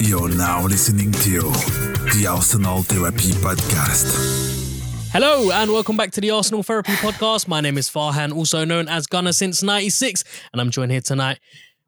[0.00, 1.40] You're now listening to
[2.12, 4.63] the Arsenal Therapy Podcast.
[5.14, 7.46] Hello and welcome back to the Arsenal Therapy Podcast.
[7.46, 11.38] My name is Farhan, also known as Gunner since 96, and I'm joined here tonight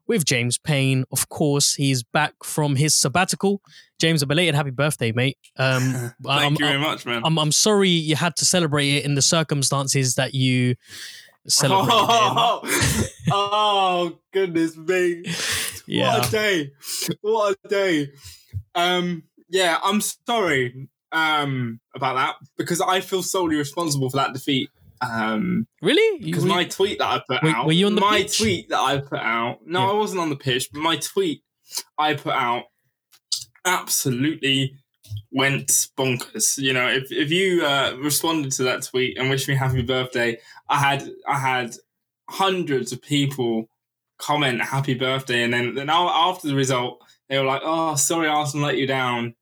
[0.07, 1.03] with James Payne.
[1.11, 3.61] Of course, he's back from his sabbatical.
[3.99, 5.37] James, a belated happy birthday, mate.
[5.57, 7.21] Um, Thank I'm, you very I'm- much, man.
[7.25, 10.75] I'm, I'm sorry you had to celebrate it in the circumstances that you
[11.49, 11.99] celebrated.
[11.99, 12.61] Oh,
[13.33, 15.25] oh, goodness me!
[15.89, 16.17] Yeah.
[16.17, 16.71] What a day!
[17.21, 18.11] What a day!
[18.73, 24.69] Um, yeah, I'm sorry um about that because I feel solely responsible for that defeat.
[24.99, 26.23] Um, Really?
[26.23, 28.37] because my tweet that I put Were- out, were you on the my pitch?
[28.39, 29.59] tweet that I put out.
[29.65, 29.91] No, Yeah.
[29.91, 31.43] I wasn't on the pitch, but my tweet
[31.97, 32.63] I put out
[33.65, 34.73] absolutely
[35.31, 35.67] went
[35.97, 36.57] bonkers.
[36.57, 40.37] You know, if if you uh, responded to that tweet and wished me happy birthday,
[40.69, 41.75] I had I had
[42.29, 43.69] hundreds of people
[44.17, 48.67] comment happy birthday, and then then after the result, they were like, "Oh, sorry, Arsenal
[48.67, 49.35] let you down."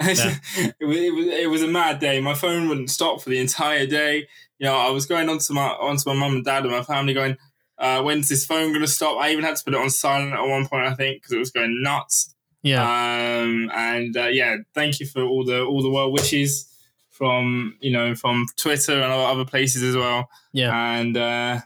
[0.00, 0.36] Yeah.
[0.80, 2.20] it, was, it was it was a mad day.
[2.20, 4.28] My phone wouldn't stop for the entire day.
[4.58, 7.14] You know, I was going onto my onto my mum and dad and my family,
[7.14, 7.36] going,
[7.78, 10.32] uh, "When's this phone going to stop?" I even had to put it on silent
[10.32, 12.34] at one point, I think, because it was going nuts.
[12.62, 12.82] yeah.
[12.82, 16.68] Um, and uh, yeah, thank you for all the all the well wishes
[17.10, 20.28] from you know from Twitter and other places as well.
[20.52, 20.74] Yeah.
[20.74, 21.60] And uh,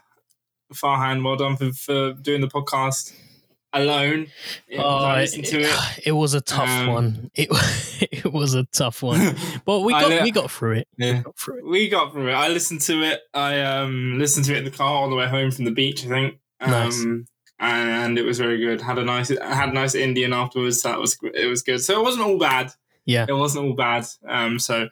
[0.73, 3.13] Farhan, well done for, for doing the podcast
[3.73, 4.27] alone.
[4.67, 5.79] Yeah, Oh, I it, listened to it.
[6.05, 7.31] it was a tough Um, one.
[7.35, 7.49] It
[8.11, 10.87] it was a tough one, but we got we got through it.
[10.97, 11.13] Yeah.
[11.17, 11.65] We got through it.
[11.67, 12.33] We got through it.
[12.33, 13.21] I listened to it.
[13.33, 16.05] I um listened to it in the car on the way home from the beach.
[16.05, 16.35] I think.
[16.59, 17.05] Um, Nice.
[17.63, 18.81] And it was very good.
[18.81, 20.81] Had a nice, had a nice Indian afterwards.
[20.81, 21.79] That was it was good.
[21.79, 22.71] So it wasn't all bad.
[23.05, 23.27] Yeah.
[23.29, 24.05] It wasn't all bad.
[24.27, 24.89] Um, so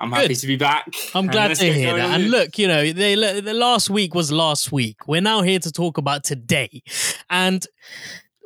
[0.00, 0.86] I'm happy to be back.
[1.14, 2.18] I'm glad to hear that.
[2.20, 5.06] And look, you know, they, the last week was last week.
[5.06, 6.82] We're now here to talk about today,
[7.28, 7.64] and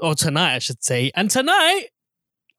[0.03, 1.13] or tonight, I should say.
[1.15, 1.87] And tonight,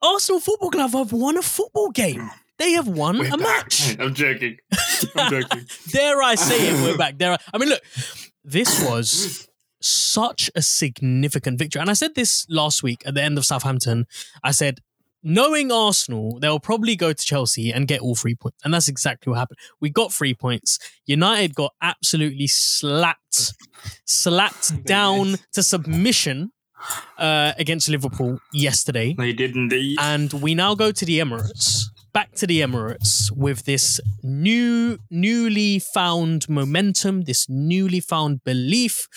[0.01, 2.29] Arsenal Football Club have won a football game.
[2.57, 3.41] They have won We're a back.
[3.41, 3.97] match.
[3.99, 4.57] I'm joking.
[5.15, 5.65] I'm joking.
[5.89, 6.73] Dare I say it?
[6.81, 7.17] We're back.
[7.17, 7.33] There.
[7.33, 7.81] I- I mean, look,
[8.45, 9.49] this was
[9.81, 14.05] such a significant victory, and I said this last week at the end of Southampton.
[14.41, 14.79] I said.
[15.27, 18.59] Knowing Arsenal, they'll probably go to Chelsea and get all three points.
[18.63, 19.57] And that's exactly what happened.
[19.81, 20.77] We got three points.
[21.07, 23.55] United got absolutely slapped,
[24.05, 26.51] slapped down to submission
[27.17, 29.15] uh, against Liverpool yesterday.
[29.17, 29.97] They did indeed.
[29.99, 35.79] And we now go to the Emirates, back to the Emirates with this new, newly
[35.79, 39.09] found momentum, this newly found belief.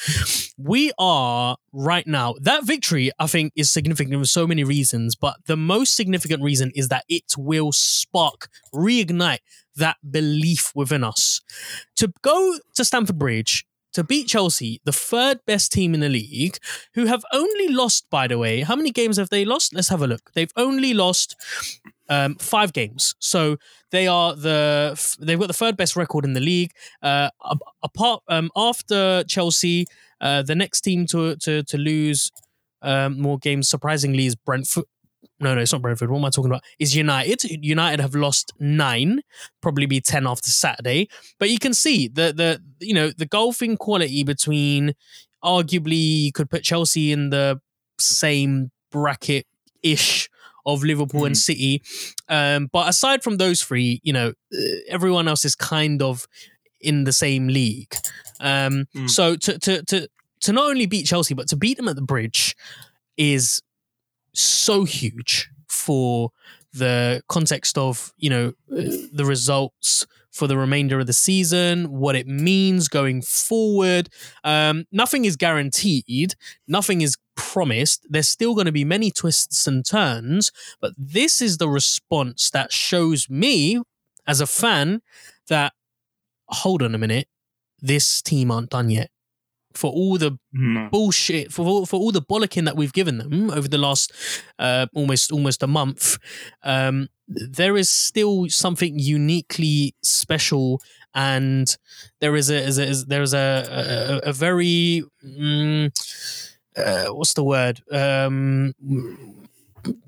[0.59, 5.37] We are right now, that victory, I think, is significant for so many reasons, but
[5.47, 9.45] the most significant reason is that it will spark, reignite
[9.77, 11.41] that belief within us.
[11.99, 16.59] To go to Stamford Bridge, to beat Chelsea, the third best team in the league,
[16.95, 19.73] who have only lost, by the way, how many games have they lost?
[19.73, 20.33] Let's have a look.
[20.35, 21.37] They've only lost
[22.09, 23.15] um, five games.
[23.19, 23.57] So
[23.91, 26.73] they are the they've got the third best record in the league.
[27.03, 27.31] Uh,
[27.83, 29.87] apart um, after Chelsea,
[30.21, 32.31] uh, the next team to to to lose
[32.83, 34.85] um, more games surprisingly is Brentford.
[35.41, 36.11] No, no, it's not Brentford.
[36.11, 36.65] What am I talking about?
[36.79, 37.43] Is United.
[37.65, 39.21] United have lost nine,
[39.61, 41.09] probably be ten after Saturday.
[41.39, 44.95] But you can see the the you know the golfing quality between
[45.45, 47.61] arguably you could put Chelsea in the
[48.01, 49.47] same bracket
[49.83, 50.29] ish
[50.69, 51.39] of Liverpool and Mhm.
[51.39, 51.83] City.
[52.29, 54.59] Um, but aside from those three, you know, uh,
[54.89, 56.27] everyone else is kind of
[56.81, 57.95] in the same league.
[58.41, 59.11] Um, Mm.
[59.11, 60.09] So to to to
[60.41, 62.55] to not only beat Chelsea, but to beat them at the bridge
[63.17, 63.61] is
[64.35, 66.31] so huge for
[66.73, 70.07] the context of you know uh, the results
[70.39, 74.09] for the remainder of the season, what it means going forward.
[74.45, 76.35] Um, nothing is guaranteed,
[76.67, 78.07] nothing is promised.
[78.09, 82.73] There's still going to be many twists and turns, but this is the response that
[82.73, 83.83] shows me
[84.27, 85.03] as a fan
[85.49, 85.73] that
[86.49, 87.29] hold on a minute,
[87.81, 89.11] this team aren't done yet.
[89.79, 90.89] For all the No.
[90.91, 94.13] bullshit for all, for all the bollocking that we've given them over the last
[94.59, 96.19] uh, almost almost a month.
[96.63, 100.81] Um, there is still something uniquely special,
[101.15, 101.77] and
[102.21, 105.91] there is a, is a is, there is a a, a very mm,
[106.77, 108.75] uh, what's the word um.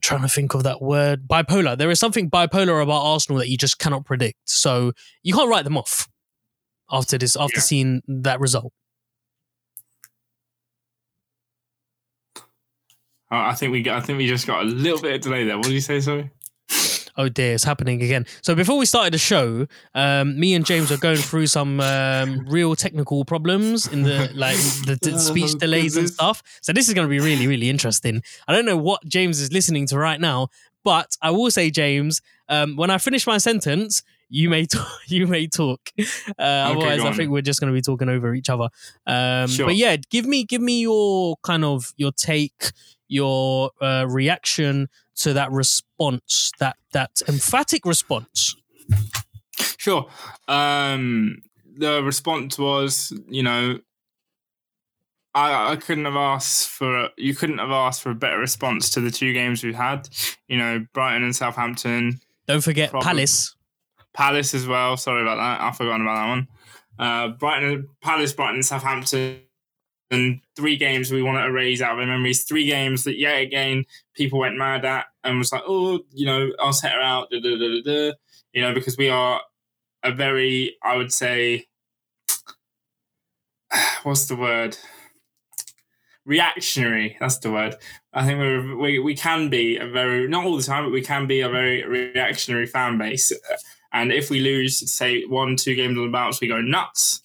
[0.00, 1.78] Trying to think of that word bipolar.
[1.78, 4.36] There is something bipolar about Arsenal that you just cannot predict.
[4.44, 4.92] So
[5.22, 6.08] you can't write them off
[6.90, 7.62] after this, after Yeah.
[7.62, 8.72] seeing that result.
[13.30, 15.56] I think we got, I think we just got a little bit of delay there.
[15.56, 16.00] What did you say?
[16.00, 16.30] Sorry.
[17.16, 18.24] Oh dear, it's happening again.
[18.40, 22.46] So before we started the show, um, me and James are going through some um,
[22.48, 24.56] real technical problems in the like
[24.86, 26.42] the, the speech delays and stuff.
[26.62, 28.22] So this is going to be really, really interesting.
[28.48, 30.48] I don't know what James is listening to right now,
[30.82, 35.26] but I will say, James, um, when I finish my sentence, you may talk, you
[35.26, 35.80] may talk.
[35.98, 38.68] Uh, otherwise, I think we're just going to be talking over each other.
[39.06, 39.66] Um, Sure.
[39.66, 42.70] But yeah, give me give me your kind of your take,
[43.10, 48.56] your uh, reaction to that response, that that emphatic response.
[49.76, 50.08] Sure.
[50.48, 51.42] Um,
[51.76, 53.78] the response was, you know,
[55.34, 59.00] I, I couldn't have asked for you couldn't have asked for a better response to
[59.00, 60.08] the two games we've had.
[60.48, 63.06] You know, Brighton and Southampton, Don't forget Problem.
[63.06, 63.54] Palace.
[64.12, 64.96] Palace as well.
[64.96, 65.60] Sorry about that.
[65.60, 66.48] I've forgotten about that one.
[66.98, 69.40] Uh, Brighton, Palace, Brighton, and Southampton.
[70.10, 72.44] And three games we want to erase out of our memories.
[72.44, 73.84] Three games that, yet again,
[74.14, 77.40] people went mad at and was like, oh, you know, I'll set her out, da,
[77.40, 78.12] da, da,
[78.52, 79.40] you know, because we are
[80.02, 81.66] a very, I would say,
[84.02, 84.76] what's the word?
[86.24, 87.16] Reactionary.
[87.20, 87.76] That's the word.
[88.12, 91.02] I think we're, we we can be a very not all the time, but we
[91.02, 93.32] can be a very reactionary fan base.
[93.92, 97.22] And if we lose, say one, two games on the bounce, we go nuts.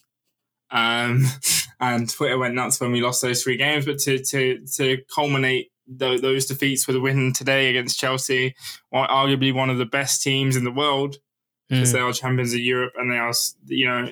[0.70, 1.24] Um,
[1.80, 3.86] and Twitter went nuts when we lost those three games.
[3.86, 8.54] But to to to culminate tho- those defeats with a win today against Chelsea,
[8.92, 11.16] arguably one of the best teams in the world,
[11.68, 11.92] because Mm.
[11.92, 13.32] they are champions of Europe, and they are
[13.66, 14.08] you know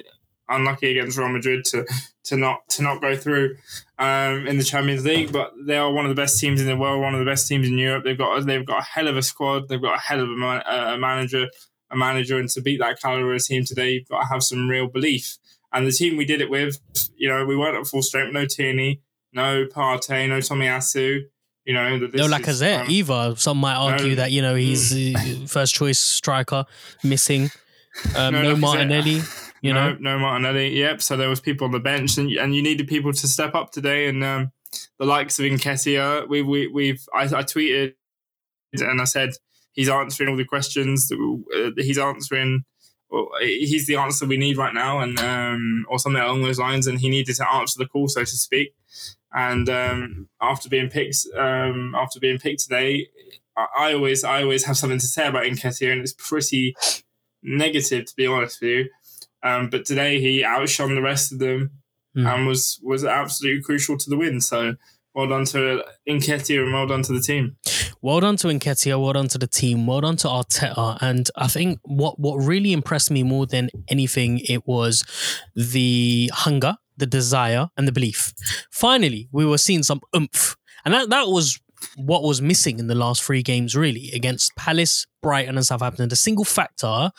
[0.50, 1.87] unlucky against Real Madrid to
[2.25, 3.56] to not to not go through
[3.99, 6.76] um, in the Champions League, but they are one of the best teams in the
[6.76, 8.05] world, one of the best teams in Europe.
[8.05, 9.69] They've got they've got a hell of a squad.
[9.69, 11.46] They've got a hell of a, man, a manager,
[11.90, 14.69] a manager, and to beat that caliber of team today, you've got to have some
[14.69, 15.38] real belief.
[15.75, 16.79] And the team we did it with,
[17.17, 18.32] you know, we weren't at full strength.
[18.32, 21.23] No Tierney, no Partey, no Tomiyasu.
[21.65, 23.35] You know, No Lacazette um, either.
[23.37, 24.15] Some might argue no.
[24.17, 26.67] that you know he's uh, first choice striker
[27.03, 27.50] missing.
[28.15, 28.56] Um, No no.
[28.56, 29.23] Martinelli.
[29.62, 30.79] You no, know, no Martinelli.
[30.79, 31.00] Yep.
[31.00, 33.73] So there was people on the bench, and and you needed people to step up
[33.73, 34.09] today.
[34.09, 34.53] And um,
[34.99, 37.94] the likes of Nketiah, we we we've I, I tweeted
[38.82, 39.31] and I said
[39.73, 41.11] he's answering all the questions.
[41.12, 42.65] Uh, he's answering.
[43.10, 46.86] Well, he's the answer we need right now, and um, or something along those lines.
[46.86, 48.74] And he needed to answer the call, so to speak.
[49.32, 53.08] And um, after being picked, um, after being picked today,
[53.56, 56.74] I, I always I always have something to say about Nketiah, and it's pretty
[57.42, 58.90] negative to be honest with you.
[59.42, 61.70] Um, but today he outshone the rest of them
[62.14, 62.26] Hmm.
[62.28, 64.40] and was was absolutely crucial to the win.
[64.40, 64.76] So
[65.14, 67.56] well done to Nketiah and well done to the team.
[68.04, 70.98] Well done to Nketiah, well done to the team, well done to Arteta.
[71.00, 75.06] And I think what what really impressed me more than anything, it was
[75.56, 78.34] the hunger, the desire, and the belief.
[78.70, 80.54] Finally, we were seeing some oomph,
[80.84, 81.58] and that that was
[81.96, 86.10] what was missing in the last three games, really, against Palace, Brighton, and Southampton.
[86.10, 87.10] The single factor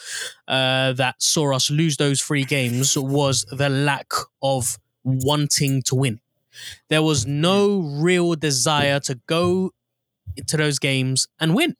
[0.47, 4.11] uh, that saw us lose those three games was the lack
[4.43, 6.19] of wanting to win.
[6.89, 9.71] There was no real desire to go
[10.37, 11.75] into those games and win.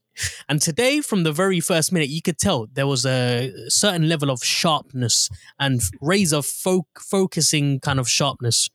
[0.47, 4.29] And today, from the very first minute, you could tell there was a certain level
[4.29, 5.29] of sharpness
[5.59, 8.69] and razor fo- focusing kind of sharpness.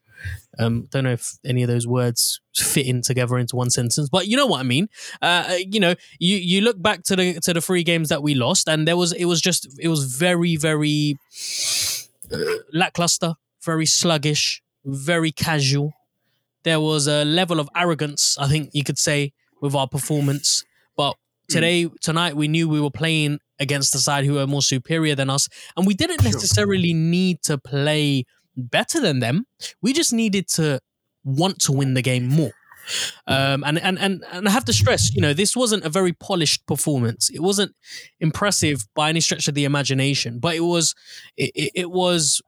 [0.59, 4.27] Um, don't know if any of those words fit in together into one sentence, but
[4.27, 4.87] you know what I mean.
[5.19, 8.35] Uh, you know, you you look back to the to the three games that we
[8.35, 11.17] lost, and there was it was just it was very very
[12.31, 12.37] uh,
[12.71, 13.33] lackluster,
[13.63, 15.93] very sluggish, very casual.
[16.63, 20.65] There was a level of arrogance, I think you could say, with our performance.
[20.97, 21.15] But
[21.47, 25.29] today, tonight, we knew we were playing against the side who were more superior than
[25.29, 28.25] us, and we didn't necessarily need to play
[28.57, 29.45] better than them.
[29.81, 30.81] We just needed to
[31.23, 32.51] want to win the game more.
[33.27, 36.13] Um, and, and and and I have to stress, you know, this wasn't a very
[36.13, 37.29] polished performance.
[37.29, 37.75] It wasn't
[38.19, 40.95] impressive by any stretch of the imagination, but it was
[41.37, 42.41] it, it, it was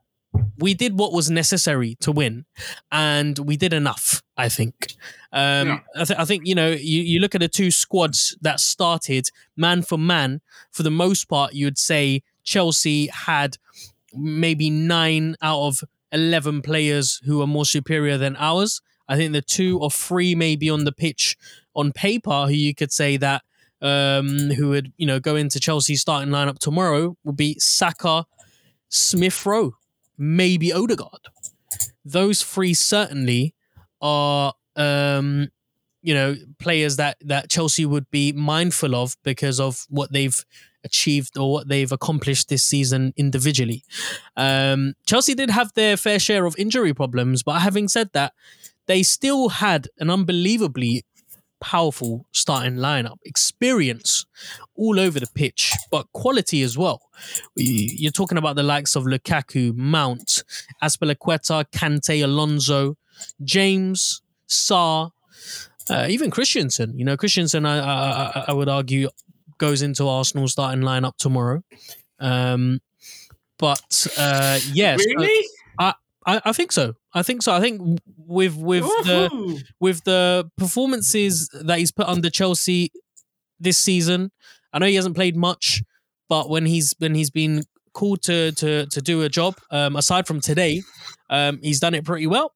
[0.57, 2.45] we did what was necessary to win,
[2.91, 4.21] and we did enough.
[4.37, 4.93] I think.
[5.31, 5.79] Um, Yeah.
[5.95, 9.29] I, th- I think you know you, you look at the two squads that started
[9.55, 10.41] man for man.
[10.71, 13.57] For the most part, you would say Chelsea had
[14.13, 18.81] maybe nine out of eleven players who are more superior than ours.
[19.07, 21.35] I think the two or three maybe on the pitch
[21.75, 23.41] on paper who you could say that
[23.81, 28.25] um, who would you know go into Chelsea's starting lineup tomorrow would be Saka,
[28.89, 29.75] Smith Rowe,
[30.17, 31.27] maybe Odegaard.
[32.05, 33.53] Those three certainly
[34.01, 35.50] are um,
[36.01, 40.46] you know players that that Chelsea would be mindful of because of what they've
[40.84, 43.84] achieved or what they've accomplished this season individually.
[44.36, 48.34] Um, Chelsea did have their fair share of injury problems, but having said that,
[48.86, 51.05] they still had an unbelievably
[51.63, 54.25] powerful starting lineup, experience
[54.75, 57.01] all over the pitch, but quality as well.
[57.55, 60.43] You- You're talking about the likes of Lukaku, Mount,
[60.84, 62.98] Azpilicueta, Kante, Alonso,
[63.43, 65.12] James, Sarr,
[65.89, 67.00] uh, even Christensen.
[67.00, 69.10] You know, Christensen, I, I, I- I would argue,
[69.58, 71.63] goes into Arsenal starting lineup tomorrow.
[72.20, 72.82] Um,
[73.58, 75.46] but uh, yes, really?
[76.25, 76.96] I, I think so.
[77.13, 77.53] I think so.
[77.53, 82.91] I think with with the with the performances that he's put under Chelsea
[83.60, 84.32] this season,
[84.72, 85.84] I know he hasn't played much,
[86.27, 90.25] but when he's when he's been called to to to do a job, um, aside
[90.25, 90.82] from today,
[91.29, 92.53] um, he's done it pretty well,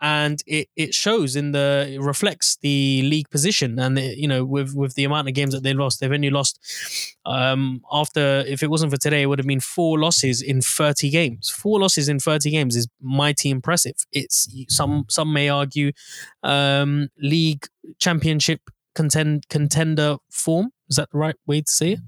[0.00, 4.44] and it it shows in the it reflects the league position, and it, you know
[4.44, 6.58] with with the amount of games that they lost, they've only lost
[7.26, 11.10] um after if it wasn't for today, it would have been four losses in thirty
[11.10, 11.50] games.
[11.50, 13.96] Four losses in thirty games is mighty impressive.
[14.12, 15.92] It's some some may argue
[16.42, 17.66] um league
[17.98, 18.60] championship
[18.94, 20.70] contend contender form.
[20.88, 22.00] Is that the right way to say it?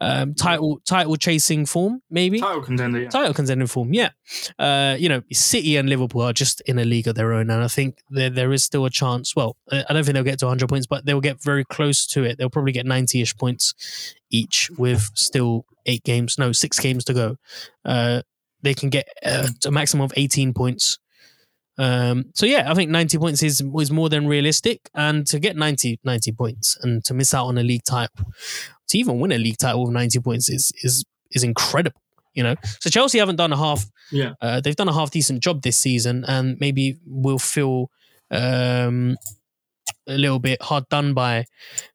[0.00, 3.08] Um, title title chasing form, maybe Title contender, yeah.
[3.08, 3.92] title contending form.
[3.92, 4.10] Yeah,
[4.58, 7.64] uh, you know, City and Liverpool are just in a league of their own, and
[7.64, 9.34] I think there there is still a chance.
[9.34, 12.22] Well, I don't think they'll get to 100 points, but they'll get very close to
[12.22, 12.38] it.
[12.38, 17.36] They'll probably get 90ish points each with still eight games, no, six games to go.
[17.84, 18.22] Uh,
[18.62, 20.98] they can get uh, a maximum of 18 points.
[21.78, 25.56] Um, so yeah, I think 90 points is was more than realistic, and to get
[25.56, 28.26] 90, 90 points and to miss out on a league title,
[28.88, 32.00] to even win a league title with 90 points is is is incredible.
[32.34, 33.84] You know, so Chelsea haven't done a half.
[34.12, 34.34] Yeah.
[34.40, 37.90] uh, they've done a half decent job this season, and maybe will feel
[38.30, 39.16] um,
[40.06, 41.46] a little bit hard done by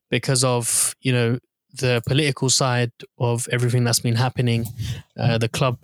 [0.10, 1.40] because of you know
[1.74, 4.66] the political side of everything that's been happening.
[5.18, 5.78] Uh, the club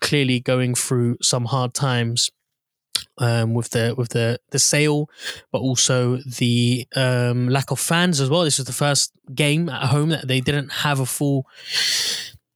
[0.00, 2.30] clearly going through some hard times
[3.18, 5.08] um, with the with the the sale,
[5.52, 8.44] but also the um, lack of fans as well.
[8.44, 11.46] This was the first game at home that they didn't have a full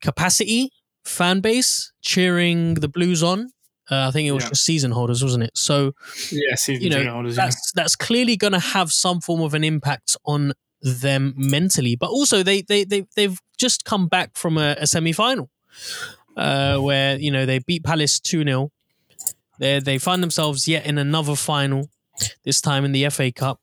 [0.01, 0.71] capacity
[1.05, 3.51] fan base cheering the Blues on.
[3.91, 4.51] Uh, I think it was Yeah.
[4.51, 5.51] just season holders, wasn't it?
[5.59, 5.93] So
[6.31, 7.45] Yeah, season you know, holders, yeah.
[7.47, 11.97] that's that's clearly going to have some form of an impact on them mentally.
[11.97, 15.51] But also, they they they they've just come back from a, a semi final
[16.37, 18.71] uh, where you know they beat Palace two 0
[19.63, 21.89] They they find themselves yet in another final.
[22.45, 23.59] This time in the FA Cup,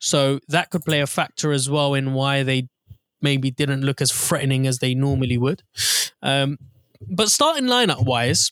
[0.00, 2.68] so that could play a factor as well in why they
[3.22, 5.62] maybe didn't look as threatening as they normally would.
[6.20, 6.58] Um,
[7.08, 8.50] but starting lineup wise,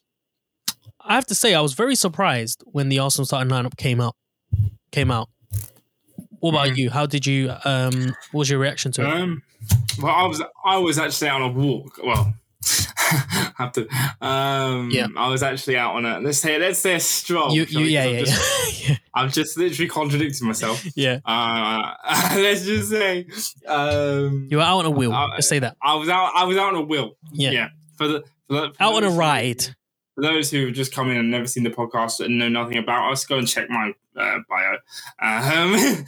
[1.01, 4.15] I have to say I was very surprised when the Arsenal starting lineup came out.
[4.93, 5.29] Came out.
[6.39, 6.77] What about Mhm.
[6.77, 6.91] you?
[6.91, 7.53] How did you?
[7.65, 9.07] Um, what was your reaction to it?
[9.23, 9.43] Um,
[10.01, 11.99] well, I was I was actually out on a walk.
[12.05, 12.35] Well,
[13.57, 13.89] have to.
[14.21, 15.07] Um, Yeah.
[15.17, 17.53] I was actually out on a let's say let's say a stroll.
[17.53, 20.85] you, you, yeah, I've just, yeah, I've just literally contradicting myself.
[20.97, 21.19] yeah.
[21.25, 21.95] Uh,
[22.37, 23.27] let's just say,
[23.67, 25.13] um, You were out on a wheel.
[25.13, 25.77] Uh, Let's say that.
[25.83, 26.33] I was out.
[26.35, 27.17] I was out on a wheel.
[27.33, 27.51] Yeah.
[27.51, 27.69] Yeah.
[27.97, 29.63] For the, for the for Out on a those who- ride.
[30.15, 32.77] For those who have just come in and never seen the podcast and know nothing
[32.77, 34.77] about us, go and check my uh, bio.
[35.21, 36.05] Um,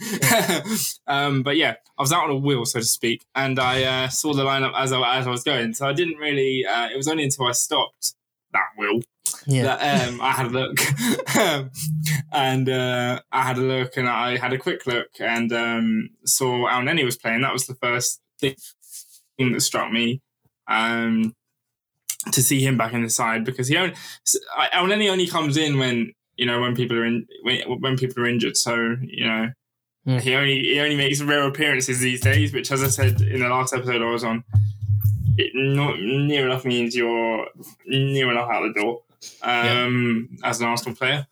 [1.07, 4.07] um, but yeah, I was out on a wheel, so to speak, and I uh,
[4.09, 5.73] saw the lineup as I, as I was going.
[5.73, 6.65] So I didn't really.
[6.65, 8.13] Uh, it was only until I stopped
[8.53, 9.01] that wheel
[9.45, 9.63] Yeah.
[9.63, 10.79] that um, I had a look,
[12.31, 16.67] and uh, I had a look, and I had a quick look, and um, saw
[16.69, 17.41] Elneny was playing.
[17.41, 18.55] That was the first thing
[19.37, 20.21] that struck me.
[20.67, 21.35] Um,
[22.31, 23.93] to see him back in the side because he only
[24.73, 28.27] Elneny only comes in when you know when people are in when, when people are
[28.27, 28.57] injured.
[28.57, 29.51] So you know
[30.07, 30.21] Mm.
[30.21, 32.53] he only he only makes rare appearances these days.
[32.53, 34.43] Which, as I said in the last episode I was on,
[35.35, 37.47] it not near enough means you're
[37.87, 39.01] near enough out the door
[39.41, 41.25] um, as an Arsenal player.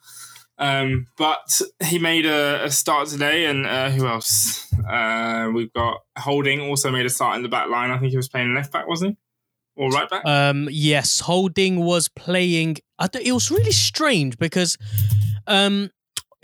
[0.58, 4.74] Um, but he made a, a start today, and uh, who else?
[4.90, 7.92] Uh, we've got Holding also made a start in the back line.
[7.92, 9.18] I think he was playing left back, wasn't he?
[9.76, 10.26] Or right back?
[10.26, 12.78] Um, yes, Holding was playing.
[13.22, 14.78] It was really strange because
[15.48, 15.90] um,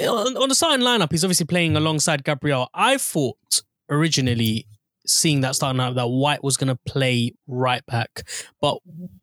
[0.02, 2.70] on, the starting lineup, he's obviously playing alongside Gabriel.
[2.74, 4.66] I thought originally
[5.06, 8.28] seeing that starting lineup that White was going to play right back,
[8.62, 8.78] but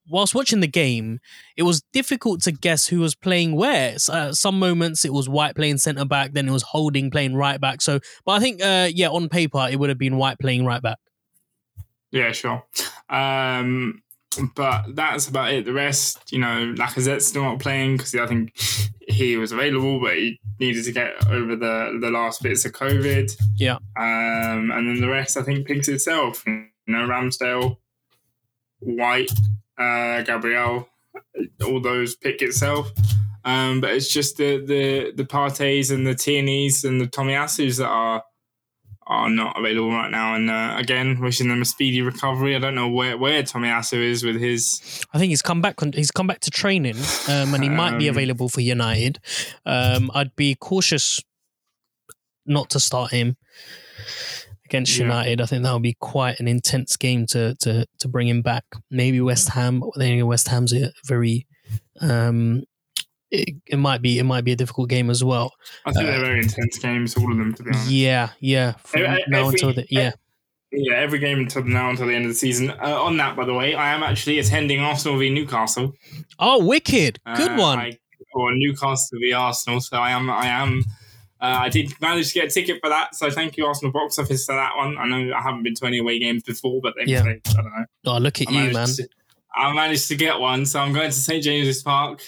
[0.08, 1.20] whilst watching the game,
[1.56, 3.96] it was difficult to guess who was playing where.
[4.08, 7.60] Uh, some moments it was White playing centre back, then it was Holding playing right
[7.60, 7.80] back.
[7.80, 10.82] So, but I think, uh, yeah, on paper it would have been White playing right
[10.82, 10.98] back.
[12.10, 12.64] Yeah, sure.
[13.08, 14.02] Um,
[14.54, 15.64] but that's about it.
[15.64, 18.52] The rest, you know, Lacazette's still not playing because I think
[19.08, 23.32] he was available, but he needed to get over the the last bits of COVID.
[23.56, 23.76] Yeah.
[23.98, 26.44] Um, and then the rest, I think, picks itself.
[26.46, 27.78] You know, Ramsdale,
[28.80, 29.32] White,
[29.78, 30.88] uh, Gabriel,
[31.64, 32.92] all those pick itself.
[33.44, 37.86] Um, but it's just the the the Parteys and the Tierney's and the Tomiyasus that
[37.86, 38.22] are
[39.08, 40.34] are not available right now.
[40.34, 42.56] And uh, again, wishing them a speedy recovery.
[42.56, 45.04] I don't know where where Tomiyasu is with his.
[45.12, 45.76] I think he's come back.
[45.94, 46.96] He's come back to training,
[47.28, 49.18] um, and he might be Um, available for United.
[49.64, 51.20] Um, I'd be cautious
[52.44, 53.36] not to start him
[54.64, 55.04] against Yeah.
[55.04, 55.40] United.
[55.40, 58.64] I think that would be quite an intense game to to to bring him back.
[58.90, 59.80] Maybe West Ham.
[59.80, 61.46] but then West Ham's a very.
[62.00, 62.64] Um,
[63.40, 65.52] it, it might be it might be a difficult game as well.
[65.84, 67.54] I think Uh, they're very intense games, all of them.
[67.54, 67.90] To be honest.
[67.90, 68.72] Yeah, yeah.
[68.84, 70.12] From Every- now until the yeah.
[70.72, 72.70] Yeah, every game until now until the end of the season.
[72.70, 75.94] Uh, on that, by the way, I am actually attending Arsenal v Newcastle.
[76.38, 77.20] Oh, wicked!
[77.36, 77.78] Good Uh, one.
[77.78, 77.92] I,
[78.34, 79.80] or Newcastle v Arsenal.
[79.80, 80.28] So I am.
[80.28, 80.82] I am.
[81.40, 84.18] Uh, I did manage to get a ticket for that, so thank you Arsenal box
[84.18, 84.96] office for that one.
[84.98, 87.22] I know I haven't been to any away games before, but they, Yeah.
[87.22, 87.84] they I don't know.
[88.06, 88.88] oh, look at I you, man.
[88.88, 89.08] To,
[89.54, 92.22] I managed to get one, so I'm going to St James's Park,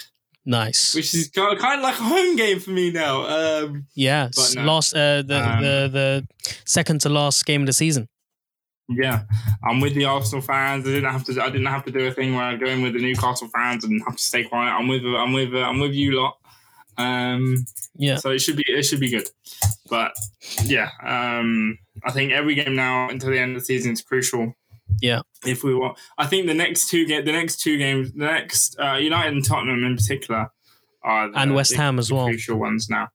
[0.49, 0.95] Nice.
[0.95, 3.27] which is kind of, like a home game for me now.
[3.27, 4.63] Um, Yeah, no.
[4.65, 6.27] last uh, the Um, the the
[6.65, 8.09] second to last game of the season.
[8.89, 9.25] yeah,
[9.63, 10.87] I'm with the Arsenal fans.
[10.89, 11.33] I didn't have to.
[11.43, 13.85] I didn't have to do a thing where I go in with the Newcastle fans
[13.85, 14.73] and have to stay quiet.
[14.73, 15.05] I'm with.
[15.05, 15.55] I'm with.
[15.55, 16.39] I'm with you lot.
[16.97, 19.29] Um, Yeah, So it should be it should be good.
[19.91, 20.13] But
[20.65, 24.55] yeah, um, I think every game now until the end of the season is crucial.
[25.01, 25.21] Yeah.
[25.47, 28.79] If we want, I think the next two game, the next two games, the next
[28.81, 30.49] uh, United and Tottenham in particular,
[31.03, 32.27] are the, And West the- Ham as the well.
[32.27, 33.09] crucial ones now.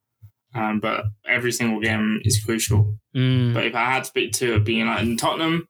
[0.55, 2.95] Um, but every single game is crucial.
[3.15, 3.53] Mm.
[3.55, 5.67] But if I had to pick two, it'd be United and Tottenham.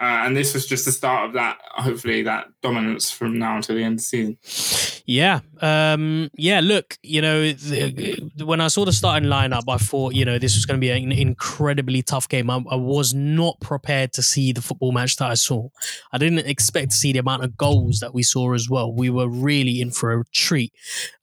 [0.00, 1.58] Uh, and this was just the start of that.
[1.70, 4.91] Hopefully, that dominance from now until the end of the season.
[5.06, 6.60] Yeah, um, yeah.
[6.60, 10.54] Look, you know, the, when I saw the starting lineup, I thought, you know, this
[10.54, 12.50] was going to be an incredibly tough game.
[12.50, 15.68] I, I was not prepared to see the football match that I saw.
[16.12, 18.92] I didn't expect to see the amount of goals that we saw as well.
[18.92, 20.72] We were really in for a treat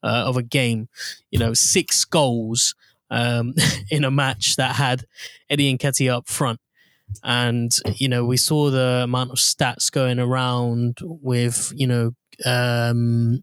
[0.02, 0.88] uh, of a game.
[1.30, 2.74] You know, six goals
[3.10, 3.54] um,
[3.90, 5.04] in a match that had
[5.48, 6.60] Eddie Nketiah up front.
[7.24, 12.12] And, you know, we saw the amount of stats going around with, you know,
[12.46, 13.42] um,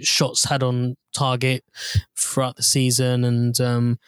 [0.00, 1.64] shots had on target
[2.16, 3.98] throughout the season and um,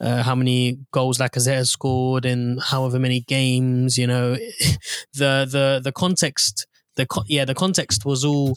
[0.00, 3.98] uh, how many goals Lacazette has scored in however many games.
[3.98, 4.34] You know,
[5.14, 6.66] the the the context.
[6.96, 8.56] The co- yeah, the context was all.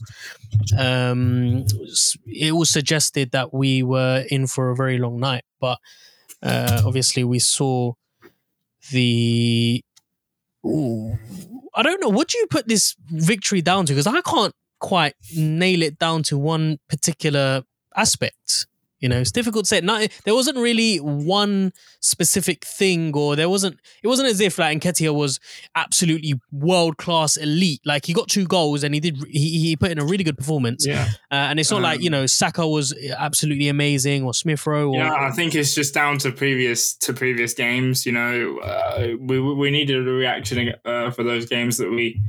[0.78, 1.66] Um,
[2.26, 5.78] it all suggested that we were in for a very long night, but
[6.42, 7.94] uh, obviously we saw
[8.92, 9.84] the.
[10.66, 11.18] Ooh,
[11.76, 12.10] I don't know.
[12.10, 13.94] What do you put this victory down to?
[13.94, 17.63] Because I can't quite nail it down to one particular
[17.96, 18.67] aspect.
[19.00, 19.82] You know, it's difficult to say.
[19.82, 23.80] Not, there wasn't really one specific thing, or there wasn't.
[24.04, 25.39] It wasn't as if like Nketiah was
[25.76, 27.82] absolutely world class elite.
[27.84, 29.17] Like he got two goals and he did.
[29.28, 30.86] He, he put in a really good performance.
[30.86, 31.08] Yeah.
[31.32, 34.89] Uh, and it's not like Um, you know Saka was absolutely amazing or Smith Rowe.
[34.89, 38.06] Or, Yeah, I think it's just down to previous to previous games.
[38.06, 42.22] You know, uh, we we needed a reaction uh, for those games that we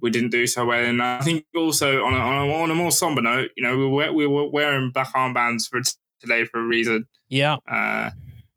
[0.00, 0.82] we didn't do so well.
[0.84, 3.76] And I think also on a, on a, on a more somber note, you know,
[3.76, 5.80] we were we were wearing black armbands for
[6.20, 7.06] today for a reason.
[7.28, 8.10] yeah, Uh,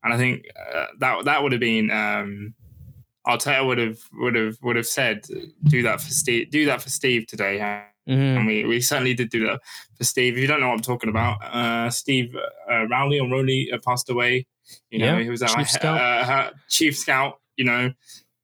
[0.03, 1.91] and I think uh, that that would have been.
[1.91, 2.53] Um,
[3.27, 5.25] Arteta would have would have would have said,
[5.65, 6.49] "Do that for Steve.
[6.49, 8.37] Do that for Steve today." Mhm.
[8.37, 9.61] and we, we certainly did do that
[9.95, 10.33] for Steve.
[10.33, 12.35] If you don't know what I'm talking about, uh, Steve
[12.67, 14.47] uh, Rowley or Rowley uh, passed away.
[14.89, 16.01] You know, Yeah, he was our chief scout.
[16.01, 17.39] Uh, chief scout.
[17.57, 17.93] You know,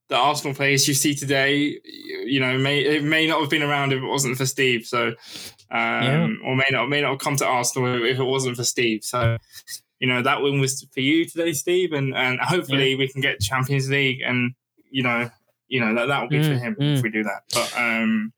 [0.09, 3.91] the Arsenal players you see today, you know, may it may not have been around
[3.93, 4.85] if it wasn't for Steve.
[4.85, 5.13] So, um,
[5.71, 6.27] Yeah.
[6.45, 9.03] or may not may not have come to Arsenal if it wasn't for Steve.
[9.03, 9.37] So.
[9.99, 13.39] You know that win was for you today, Steve, and, and hopefully we can get
[13.39, 14.53] Champions League, and
[14.91, 15.27] you know,
[15.69, 16.97] you know that that will be for Mm, him mm.
[16.97, 17.41] if we do that.
[17.51, 18.31] But um,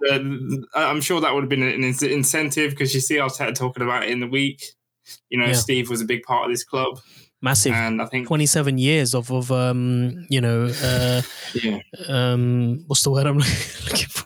[0.00, 3.84] the, I'm sure that would have been an incentive because you see I Arteta talking
[3.84, 4.60] about it in the week.
[5.30, 5.52] You know, Yeah.
[5.52, 6.98] Steve was a big part of this club,
[7.42, 7.72] massive.
[7.74, 11.22] and I think 27 years of of um you know uh
[11.54, 11.78] yeah,
[12.08, 13.38] um what's the word i'm
[13.86, 14.24] looking for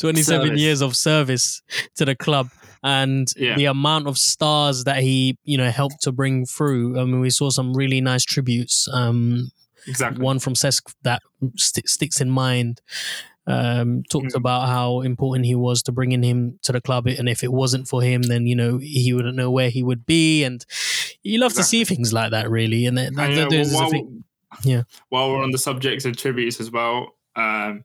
[0.00, 0.60] 27 Service.
[0.60, 1.62] years of service
[1.96, 2.48] to the club
[2.82, 3.56] and Yeah.
[3.56, 7.30] the amount of stars that he you know helped to bring through i mean we
[7.30, 9.50] saw some really nice tributes um
[9.86, 10.22] exactly.
[10.22, 11.20] one from Cesc that
[11.56, 12.80] st- sticks in mind
[13.46, 14.36] um, talked Mm.
[14.36, 17.88] about how important he was to bringing him to the club, and if it wasn't
[17.88, 20.44] for him, then you know he wouldn't know where he would be.
[20.44, 20.64] And
[21.22, 22.86] you love to see things like that, really.
[22.86, 24.12] And that, that, And, you know, that is the while.
[24.64, 24.82] Yeah.
[25.10, 27.84] While we're on the subject of tributes as well, um,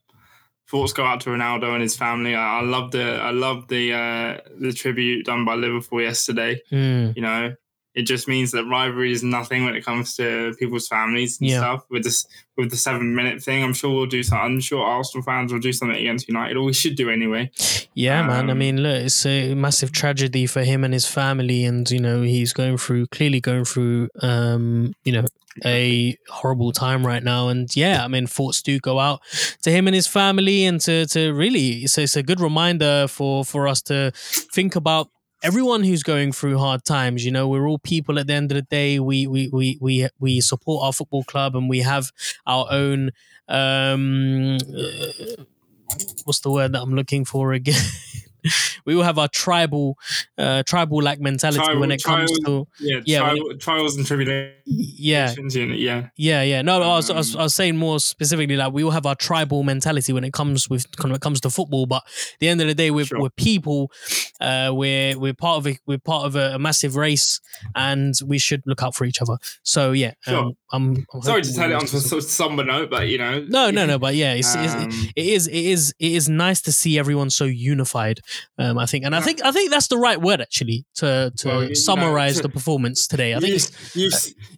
[0.67, 2.34] thoughts go out to Ronaldo and his family.
[2.36, 6.60] I, I love the I love the uh, the tribute done by Liverpool yesterday.
[6.71, 7.56] Mm, You know,
[7.95, 11.60] It just means that rivalry is nothing when it comes to people's families and Yeah.
[11.60, 11.86] stuff.
[11.89, 12.27] With this,
[12.58, 14.55] with the seven minute thing, I'm sure we'll do something.
[14.55, 17.51] I'm sure Arsenal fans will do something against United, or we should do anyway.
[17.93, 18.49] Yeah, man.
[18.49, 21.99] I Um, mean, look, it's a massive tragedy for him and his family, and you
[21.99, 25.25] know he's going through clearly going through, um, you know,
[25.65, 27.47] a horrible time right now.
[27.47, 29.21] And yeah, I mean, thoughts do go out
[29.62, 33.45] to him and his family, and to to really, it's, it's a good reminder for
[33.45, 34.12] for us to
[34.53, 35.08] think about
[35.45, 38.55] everyone who's going through hard times you know we're all people at the end of
[38.55, 38.99] the day.
[38.99, 42.12] We we we we, we support our football club and we have
[42.47, 43.12] our own
[43.47, 45.43] um uh,
[46.23, 47.81] what's the word that i'm looking for again
[48.86, 49.97] we all have our tribal
[50.38, 54.05] uh tribal like mentality Tribal- when it comes tribal- to Yeah, Yeah, tri- trials and
[54.05, 54.55] tribulations.
[54.65, 56.62] yeah Yeah, yeah, yeah.
[56.62, 58.91] No, no I, was, I, was, Um, I was saying more specifically like we all
[58.91, 61.86] have our tribal mentality when it comes with when it comes to football.
[61.86, 63.19] But at the end of the day, we're, Sure.
[63.21, 63.91] we're people.
[64.41, 67.39] Uh, we're we're part of a we're part of a, a massive race,
[67.75, 69.38] and we should look out for each other.
[69.63, 70.38] So yeah, Sure.
[70.38, 73.45] um, I'm, I'm Sorry to turn it on to a somber note, but you know.
[73.47, 73.97] No, no, no.
[73.99, 77.29] But yeah, it's, it's, Um, it is it is it is nice to see everyone
[77.29, 78.19] so unified.
[78.58, 81.48] Um, I think, and I think I think that's the right word actually to to
[81.48, 83.34] Well, you summarize the performance today.
[83.36, 84.10] I think you, it's, you,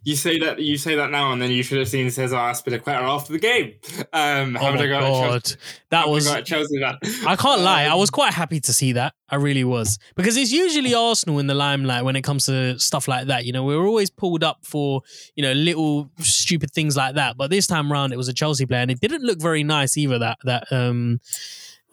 [0.04, 3.02] you say that you say that now, and then you should have seen Cesar Azpilicueta
[3.02, 3.74] after the game.
[4.12, 5.52] Um, oh my god,
[5.90, 6.78] that was Chelsea.
[6.78, 7.84] That I can't lie.
[7.84, 9.14] I Um, was quite happy to see that.
[9.30, 13.08] I really was because it's usually Arsenal in the limelight when it comes to stuff
[13.08, 13.44] like that.
[13.44, 15.02] You know, we were always pulled up for
[15.34, 17.36] you know little stupid things like that.
[17.36, 19.96] But this time round, it was a Chelsea player, and it didn't look very nice
[19.96, 20.18] either.
[20.18, 21.20] That that um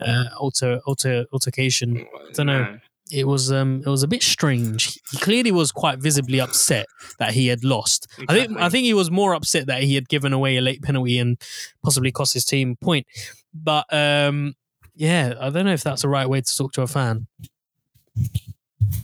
[0.02, 1.98] uh alter alter altercation.
[1.98, 2.80] I dunno.
[3.12, 5.00] It was um it was a bit strange.
[5.12, 6.88] He clearly was quite visibly upset
[7.20, 8.08] that he had lost.
[8.28, 10.82] I think I think he was more upset that he had given away a late
[10.82, 11.40] penalty and
[11.84, 13.06] possibly cost his team a point.
[13.54, 14.56] But um
[14.96, 17.28] yeah, I don't know if that's the right way to talk to a fan.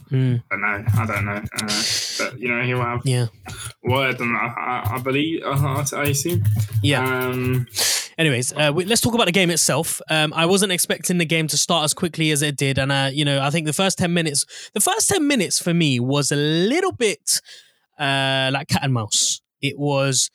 [0.09, 0.85] Hmm, I don't know.
[0.93, 1.41] I don't know.
[1.61, 1.83] Uh,
[2.17, 3.27] but you know, he'll have yeah.
[3.83, 5.41] word, and I, I, I believe.
[5.45, 6.43] Uh, I assume.
[6.81, 7.03] Yeah.
[7.03, 7.65] Um,
[8.21, 9.99] Anyways, uh, we, let's talk about the game itself.
[10.07, 13.09] Um, I wasn't expecting the game to start as quickly as it did, and uh,
[13.11, 16.31] you know, I think the first ten minutes, the first ten minutes for me was
[16.31, 17.41] a little bit
[17.97, 19.41] uh, like cat and mouse.
[19.59, 20.29] It was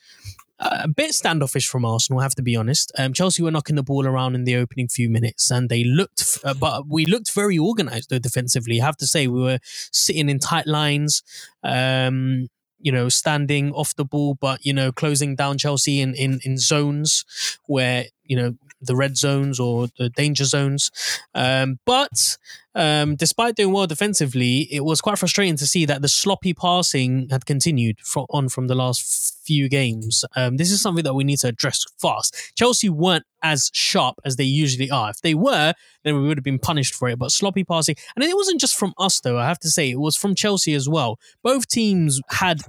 [0.59, 2.91] a bit standoffish from Arsenal, I have to be honest.
[2.99, 6.39] Um, Chelsea were knocking the ball around in the opening few minutes, and they looked,
[6.43, 8.81] uh, but we looked very organised though defensively.
[8.81, 11.23] I have to say, we were sitting in tight lines.
[11.63, 12.49] Um,
[12.81, 16.59] you know, standing off the ball, but you know, closing down Chelsea in in, in
[16.59, 17.25] zones
[17.67, 20.91] where you know the red zones or the danger zones.
[21.35, 22.37] Um, but
[22.75, 27.29] um, despite doing well defensively, it was quite frustrating to see that the sloppy passing
[27.31, 30.25] had continued fro- on from the last few games.
[30.37, 32.53] Um, this is something that we need to address fast.
[32.55, 35.11] Chelsea weren't as sharp as they usually are.
[35.11, 35.73] If they were,
[36.05, 37.19] then we would have been punished for it.
[37.19, 39.39] But sloppy passing, and it wasn't just from us though.
[39.39, 41.19] I have to say, it was from Chelsea as well.
[41.43, 42.61] Both teams had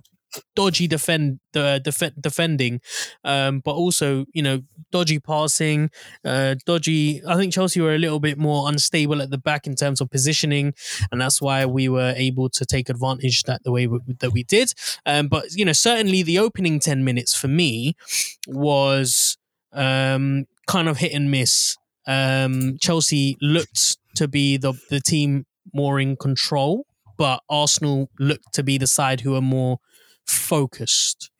[0.55, 2.81] dodgy defend uh, def- defending,
[3.23, 5.89] um, but also you know dodgy passing,
[6.25, 7.21] uh, dodgy.
[7.27, 10.09] I think Chelsea were a little bit more unstable at the back in terms of
[10.09, 10.73] positioning,
[11.11, 14.43] and that's why we were able to take advantage that the way w- that we
[14.43, 14.73] did.
[15.05, 17.95] Um, but you know, certainly the opening ten minutes for me
[18.47, 19.37] was
[19.73, 21.77] um, kind of hit and miss.
[22.05, 26.85] Um, Chelsea looked to be the the team more in control,
[27.17, 29.79] but Arsenal looked to be the side who are more
[30.27, 31.31] focused.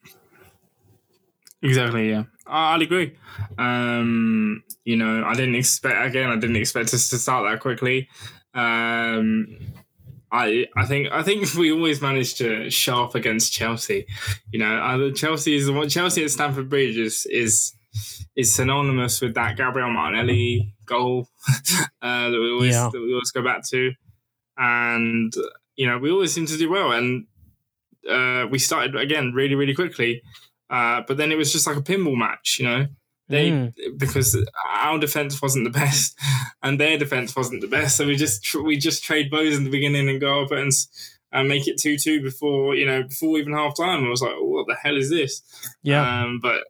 [1.62, 2.10] Exactly.
[2.10, 3.14] Yeah, I- I'd agree.
[3.58, 6.30] Um, you know, I didn't expect again.
[6.30, 8.08] I didn't expect us to start that quickly.
[8.54, 9.58] Um,
[10.30, 14.06] I I think I think we always manage to show up against Chelsea.
[14.52, 15.90] You know, uh, Chelsea is what.
[15.90, 17.72] Chelsea at Stamford Bridge is is
[18.36, 21.28] is synonymous with that Gabriel Martinelli goal
[22.02, 22.88] uh, that we always Yeah.
[22.92, 23.92] that we always go back to,
[24.56, 25.32] and
[25.76, 26.92] you know we always seem to do well.
[26.92, 27.26] And
[28.08, 30.22] uh, we started again really really quickly.
[30.70, 32.86] Uh, but then it was just like a pinball match, you know.
[33.30, 33.72] They Mm.
[33.98, 34.36] because
[34.70, 36.16] our defense wasn't the best,
[36.62, 39.64] and their defense wasn't the best, so we just tr- we just trade bows in
[39.64, 40.72] the beginning and go up and,
[41.32, 44.04] and make it two two before you know before even half time.
[44.04, 45.42] I was like, what the hell is this?
[45.82, 46.22] Yeah.
[46.22, 46.64] Um, but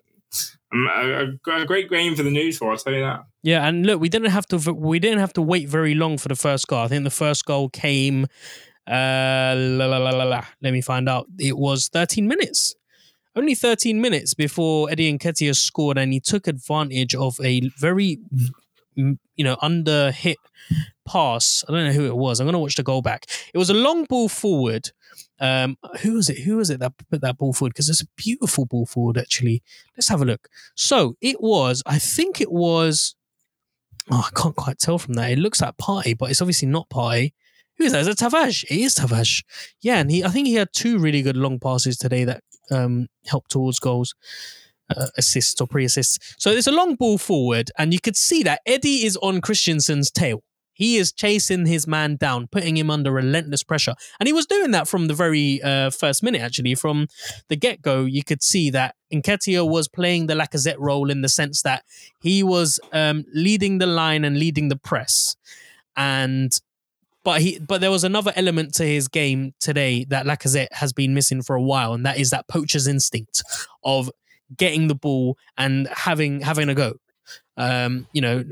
[0.73, 3.21] um, a, a- a great game for the news for I'll tell you that.
[3.45, 6.27] Yeah, and look, we didn't have to we didn't have to wait very long for
[6.29, 6.81] the first goal.
[6.81, 8.27] I think the first goal came
[8.89, 10.45] uh la, la, la, la, la.
[10.63, 11.27] let me find out.
[11.39, 12.75] It was 13 minutes.
[13.37, 18.19] Only 13 minutes before Eddie Nketiah scored and he took advantage of a very
[18.99, 20.39] mm, you know under hit
[21.07, 21.65] pass.
[21.69, 22.41] I don't know who it was.
[22.41, 23.27] I'm going to watch the goal back.
[23.55, 24.91] It was a long ball forward.
[25.39, 26.39] Um who was it?
[26.41, 29.63] Who was it that put that ball forward because it's a beautiful ball forward actually.
[29.97, 30.49] Let's have a look.
[30.75, 33.15] So, it was I think it was
[34.11, 35.31] Oh, I can't quite tell from that.
[35.31, 37.33] It looks like Partey, but it's obviously not Partey.
[37.79, 38.01] That?
[38.01, 38.65] Is it Tavares?
[38.65, 39.45] It is Tavares.
[39.81, 43.09] Yeah, and he I think he had two really good long passes today that um,
[43.27, 44.15] helped towards goals.
[44.91, 46.35] Uh, assists or pre-assists.
[46.39, 50.11] So it's a long ball forward, and you could see that Eddie is on Christensen's
[50.11, 50.43] tail.
[50.79, 53.95] He is chasing his man down, putting him under relentless pressure.
[54.19, 56.77] And he was doing that from the very uh, first minute, actually.
[56.77, 57.09] From
[57.49, 61.29] the get go, you could see that Nketiah was playing the Lacazette role in the
[61.29, 61.83] sense that
[62.21, 65.37] he was um, leading the line and leading the press.
[65.97, 66.59] And
[67.29, 71.13] but he but there was another element to his game today that Lacazette has been
[71.13, 73.43] missing for a while, and that is that poacher's instinct
[73.85, 74.11] of
[74.57, 76.95] getting the ball and having having a go.
[77.59, 78.43] Um, you know,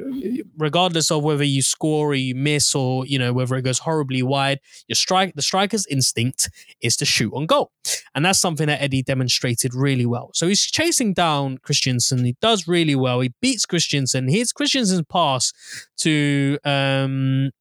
[0.58, 4.22] regardless of whether you score or you miss, or you know whether it goes horribly
[4.22, 6.50] wide, your strike the striker's instinct
[6.82, 7.70] is to shoot on goal,
[8.14, 10.32] and that's something that Eddie demonstrated really well.
[10.34, 12.26] So he's chasing down Christensen.
[12.26, 13.20] He does really well.
[13.20, 14.28] He beats Christensen.
[14.28, 15.54] His Christensen's pass
[16.00, 17.52] to um,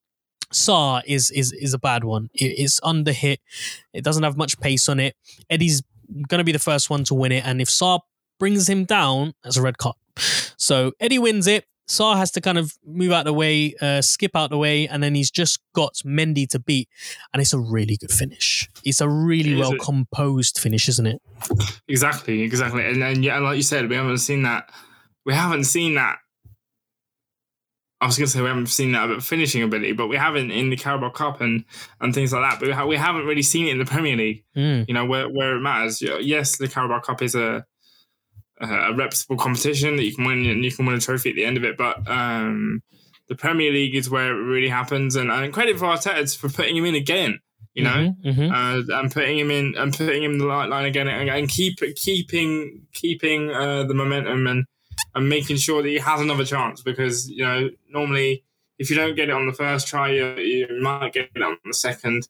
[0.54, 2.30] Sarr is is is a bad one.
[2.34, 3.40] It, it's under hit.
[3.94, 5.16] It doesn't have much pace on it.
[5.50, 5.82] Eddie's
[6.28, 8.00] going to be the first one to win it, and if Sarr
[8.40, 9.96] brings him down, that's a red card.
[10.58, 11.66] So Eddie wins it.
[11.88, 14.88] Sarr has to kind of move out of the way, uh, skip out the way,
[14.88, 16.90] and then he's just got Mendy to beat.
[17.32, 18.68] And it's a really good finish.
[18.84, 21.22] It's a really It well a- composed finish, isn't it?
[21.88, 22.84] Exactly, exactly.
[22.86, 24.72] And then yeah, like you said, we haven't seen that.
[25.26, 26.18] We haven't seen that.
[28.06, 30.52] I was going to say we haven't seen that about finishing ability, but we haven't
[30.52, 31.66] in the Carabao Cup and
[32.02, 32.60] and things like that.
[32.60, 34.44] But we, ha- we haven't really seen it in the Premier League.
[34.56, 34.86] Mm.
[34.88, 36.02] You know where where it matters.
[36.02, 37.66] Yes, the Carabao Cup is a
[38.62, 41.44] a reputable competition that you can win and you can win a trophy at the
[41.46, 42.82] end of it, but um,
[43.28, 45.16] the Premier League is where it really happens.
[45.18, 47.40] And, and credit for Arteta for putting him in again.
[47.74, 48.52] You know, Mhm, mhm.
[48.90, 51.50] uh, and putting him in and putting him in the light line again and, and
[51.50, 54.64] keep keeping keeping uh, the momentum and
[55.16, 58.44] and making sure that he has another chance because you know normally
[58.78, 61.58] if you don't get it on the first try you, you might get it on
[61.66, 62.28] the second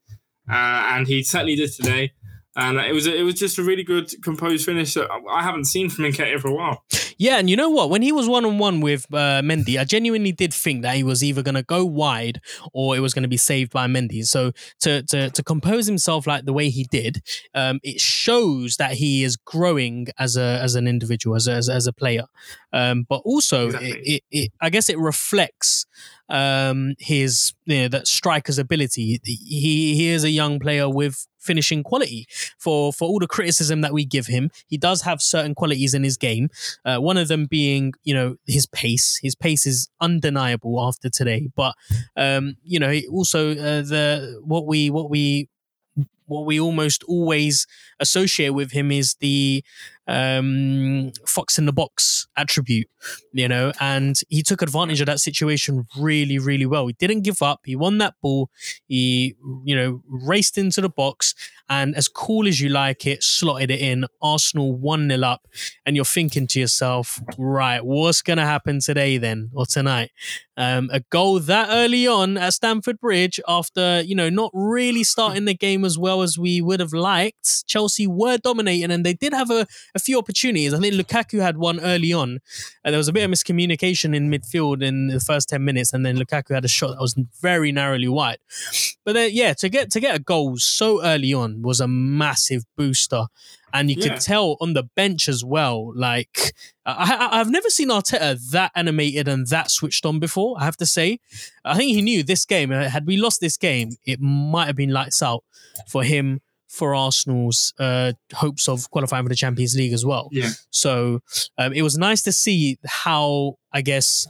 [0.49, 2.13] uh, and he certainly did today
[2.55, 5.89] and it was it was just a really good composed finish that I haven't seen
[5.89, 6.85] from Nketiah for a while.
[7.17, 7.89] Yeah, and you know what?
[7.89, 11.03] When he was one on one with uh, Mendy, I genuinely did think that he
[11.03, 12.41] was either going to go wide
[12.73, 14.25] or it was going to be saved by Mendy.
[14.25, 14.51] So
[14.81, 17.21] to to to compose himself like the way he did,
[17.53, 21.69] um, it shows that he is growing as a as an individual, as a, as,
[21.69, 22.25] as a player.
[22.73, 23.89] Um, but also, Exactly.
[23.91, 25.85] it, it, it I guess it reflects
[26.29, 29.19] um, his you know, that striker's ability.
[29.23, 32.27] He he is a young player with finishing quality
[32.57, 34.49] for for all the criticism that we give him.
[34.67, 36.49] He does have certain qualities in his game.
[36.83, 39.19] Uh, one of them being, you know, his pace.
[39.21, 41.49] His pace is undeniable after today.
[41.55, 41.75] But
[42.15, 45.49] um, you know, also uh, the what we what we
[46.25, 47.67] what we almost always
[47.99, 49.63] associate with him is the
[50.07, 52.87] um, fox in the box attribute,
[53.31, 56.87] you know, and he took advantage of that situation really, really well.
[56.87, 57.61] He didn't give up.
[57.65, 58.49] He won that ball.
[58.87, 61.33] He, you know, raced into the box
[61.69, 64.05] and as cool as you like it, slotted it in.
[64.21, 65.47] Arsenal 1 0 up.
[65.85, 70.11] And you're thinking to yourself, right, what's going to happen today then or tonight?
[70.57, 75.45] Um, a goal that early on at Stamford Bridge after, you know, not really starting
[75.45, 77.65] the game as well as we would have liked.
[77.67, 80.73] Chelsea were dominating and they did have a, a few opportunities.
[80.73, 82.39] I think Lukaku had one early on.
[82.85, 86.05] Uh, there was a bit of miscommunication in midfield in the first 10 minutes and
[86.05, 88.37] then Lukaku had a shot that was very narrowly wide.
[89.03, 92.63] But then, yeah, to get to get a goal so early on was a massive
[92.77, 93.25] booster,
[93.73, 94.09] and you Yeah.
[94.13, 95.91] could tell on the bench as well.
[95.95, 96.53] Like
[96.85, 100.55] I, I, I've never seen Arteta that animated and that switched on before.
[100.59, 101.19] I have to say,
[101.63, 102.71] I think he knew this game.
[102.71, 105.43] uh, Had we lost this game, it might have been lights out
[105.87, 106.41] for him.
[106.67, 110.27] For Arsenal's uh, hopes of qualifying for the Champions League as well.
[110.33, 110.49] Yeah.
[110.71, 111.21] So
[111.57, 114.27] um, it was nice to see how I guess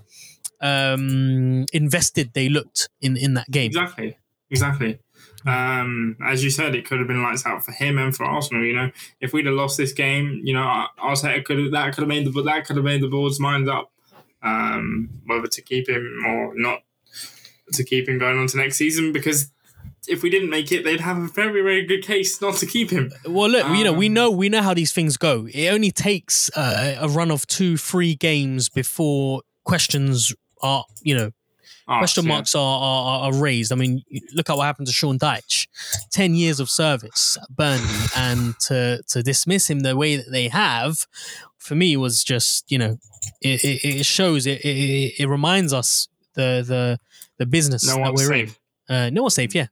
[0.61, 3.67] um, invested they looked in in that game.
[3.67, 4.17] Exactly,
[4.51, 4.99] exactly.
[5.45, 8.63] Um, as you said, it could have been lights out for him and for Arsenal.
[8.65, 12.01] You know, if we'd have lost this game, you know, Arteta could have that could
[12.01, 13.91] have made the that could have made the board's mind up
[14.41, 16.81] um, whether to keep him or not
[17.73, 19.51] to keep him going on to next season because.
[20.07, 22.91] If we didn't make it, they'd have a very, very good case not to keep
[22.91, 23.11] him.
[23.27, 25.47] Well, look, you know, we Um, know we know how these things go.
[25.51, 30.31] It only takes uh, a run of two, three games before questions
[30.61, 31.31] are, you know,
[31.87, 32.29] Asked, question yeah.
[32.33, 33.71] marks are, are are raised.
[33.71, 35.67] I mean, look at what happened to Sean Dyche,
[36.11, 40.47] ten years of service at Burnley, and to to dismiss him the way that they
[40.47, 41.05] have,
[41.57, 42.97] for me was just you know,
[43.41, 46.99] it it, it shows it, it it reminds us the the
[47.37, 48.47] the business No that one's we're in.
[48.47, 48.59] safe.
[48.87, 49.65] Uh, no one's safe, yeah.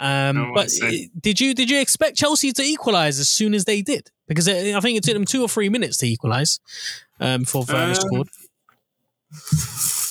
[0.00, 1.08] Um, No but safe.
[1.20, 4.10] did you did you expect Chelsea to equalise as soon as they did?
[4.28, 6.58] Because it, I think it took them two or three minutes to equalise
[7.20, 8.28] um, before Werner Um, scored.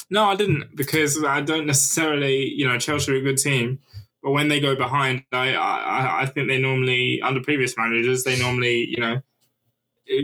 [0.09, 3.79] No, I didn't because I don't necessarily, you know, Chelsea are a good team,
[4.21, 8.39] but when they go behind, I, I, I think they normally under previous managers they
[8.39, 9.21] normally you know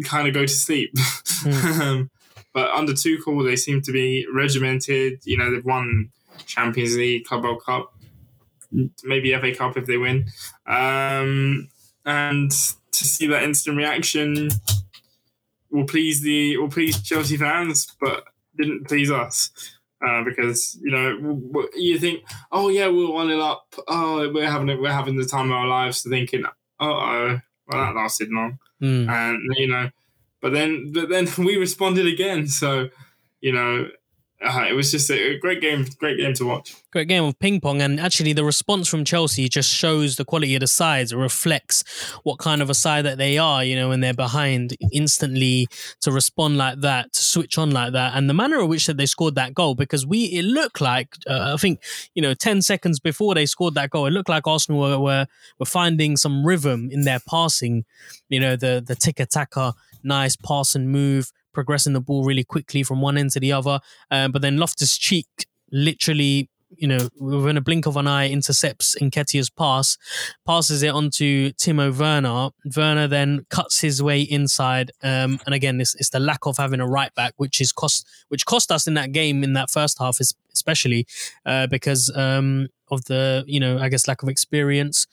[0.03, 0.93] kind of go to sleep.
[1.41, 2.11] Mm.
[2.53, 5.21] but under Tuchel, they seem to be regimented.
[5.23, 6.11] You know, they've won
[6.45, 7.95] Champions League, Club World Cup,
[9.03, 10.25] maybe FA Cup if they win.
[10.67, 11.69] Um,
[12.05, 14.49] and to see that instant reaction
[15.71, 18.25] will please the will please Chelsea fans, but
[18.61, 19.51] didn't please us.
[20.05, 23.75] Uh, because you know you think, oh yeah, we're one it up.
[23.87, 24.81] Oh, we're having it.
[24.81, 26.01] We're having the time of our lives.
[26.01, 26.43] Thinking,
[26.79, 29.07] oh, oh well that lasted long, mm.
[29.07, 29.91] and you know,
[30.41, 32.47] but then but then we responded again.
[32.47, 32.89] So
[33.41, 33.89] you know,
[34.43, 36.75] uh, it was just a great game, great game to watch.
[36.91, 40.55] Great game of ping pong, and actually the response from Chelsea just shows the quality
[40.55, 41.11] of the sides.
[41.11, 41.83] It reflects
[42.23, 43.63] what kind of a side that they are.
[43.63, 45.67] You know, when they're behind, instantly
[46.01, 48.97] to respond like that, to switch on like that, and the manner in which that
[48.97, 49.75] they scored that goal.
[49.75, 51.79] Because we, it looked like uh, I think
[52.15, 55.27] you know, ten seconds before they scored that goal, it looked like Arsenal were were,
[55.59, 57.85] were finding some rhythm in their passing.
[58.29, 63.01] You know, the the tiki-taka, nice pass and move progressing the ball really quickly from
[63.01, 63.79] one end to the other.
[64.09, 65.27] Um, but then Loftus Cheek
[65.71, 69.97] literally you know, within a blink of an eye, intercepts Nketiah's pass,
[70.45, 72.49] passes it onto Timo Werner.
[72.75, 76.79] Werner then cuts his way inside, um, and again, it's, it's, the lack of having
[76.79, 79.97] a right back, which is cost, which cost us in that game in that first
[79.99, 80.19] half,
[80.53, 81.05] especially
[81.45, 85.07] uh, because um, of the, you know, I guess lack of experience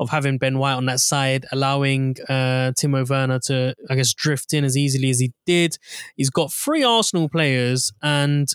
[0.00, 4.54] of having Ben White on that side, allowing uh, Timo Werner to, I guess, drift
[4.54, 5.76] in as easily as he did.
[6.16, 8.48] He's got three Arsenal players, and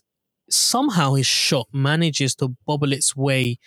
[0.49, 3.59] somehow his shot manages to bobble its way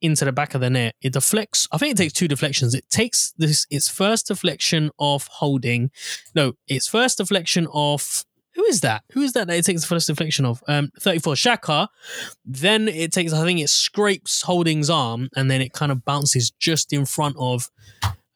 [0.00, 0.94] into the back of the net.
[1.02, 1.66] It deflects.
[1.72, 2.72] I think it takes two deflections.
[2.74, 5.90] It takes this its first deflection of holding.
[6.34, 8.24] No, its first deflection of
[8.56, 9.04] who is that?
[9.12, 10.62] Who is that that it takes the first deflection of?
[10.66, 11.88] Um, 34 Xhaka.
[12.44, 16.50] Then it takes, I think it scrapes Holding's arm and then it kind of bounces
[16.50, 17.68] just in front of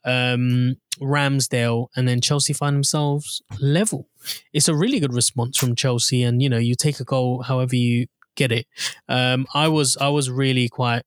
[0.05, 1.89] um, Ramsdale.
[1.97, 4.09] And then Chelsea find themselves level.
[4.53, 6.23] It's a really good response from Chelsea.
[6.23, 8.07] And, you know, you take a goal however you
[8.37, 8.67] get it.
[9.09, 11.03] Um, I was, I was really quite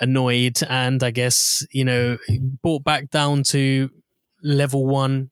[0.00, 2.16] annoyed and I guess, you know,
[2.62, 3.90] brought back down to
[4.42, 5.30] level one,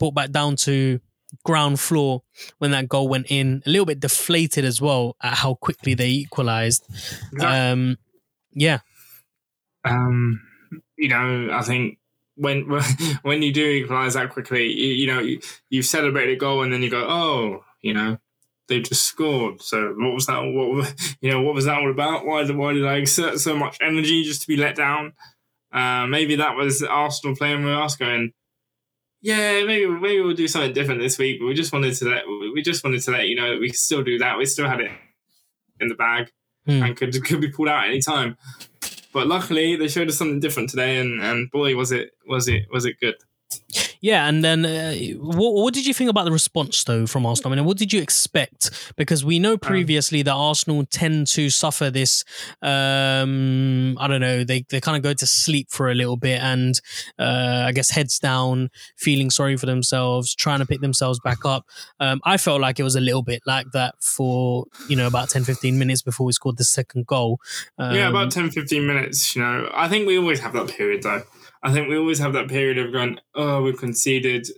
[0.00, 1.00] brought back down to
[1.44, 2.22] ground floor
[2.58, 3.62] when that goal went in.
[3.66, 6.86] A little bit deflated as well at how quickly they equalized.
[7.40, 7.98] Um,
[8.52, 8.78] yeah.
[9.84, 10.40] Um,
[10.96, 11.98] you know, I think
[12.36, 12.66] when
[13.22, 16.72] when you do equalize that quickly, you, you know, you, you celebrate a goal and
[16.72, 18.18] then you go, oh, you know,
[18.68, 19.62] they've just scored.
[19.62, 20.40] So what was that?
[20.40, 21.42] What you know?
[21.42, 22.24] What was that all about?
[22.24, 25.14] Why did why did I exert so much energy just to be let down?
[25.72, 28.32] Uh, maybe that was Arsenal playing with us, going,
[29.20, 31.40] yeah, maybe maybe we'll do something different this week.
[31.40, 33.68] But we just wanted to let we just wanted to let you know that we
[33.68, 34.38] could still do that.
[34.38, 34.92] We still had it
[35.80, 36.30] in the bag
[36.66, 36.82] hmm.
[36.82, 38.36] and could could be pulled out any time.
[39.12, 42.66] But luckily, they showed us something different today, and, and boy, was it was it
[42.70, 43.16] was it good.
[44.00, 47.52] Yeah, and then uh, what, what did you think about the response though from Arsenal?
[47.52, 48.92] I mean, what did you expect?
[48.96, 52.24] Because we know um, previously um, that Arsenal tend to suffer this.
[52.62, 54.44] Um, I don't know.
[54.44, 56.80] They they kind of go to sleep for a little bit, and
[57.18, 61.66] uh, I guess heads down, feeling sorry for themselves, trying to pick themselves back up.
[61.98, 65.28] Um, I felt like it was a little bit like that for you know about
[65.30, 67.40] 10, 15 minutes before we scored the second goal.
[67.78, 69.34] yeah, about um, 10, 15 minutes.
[69.34, 71.22] You know, I think we always have that period though.
[71.62, 74.48] I think we always have that period of going, oh, we've conceded.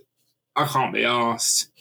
[0.55, 1.71] I can't be asked.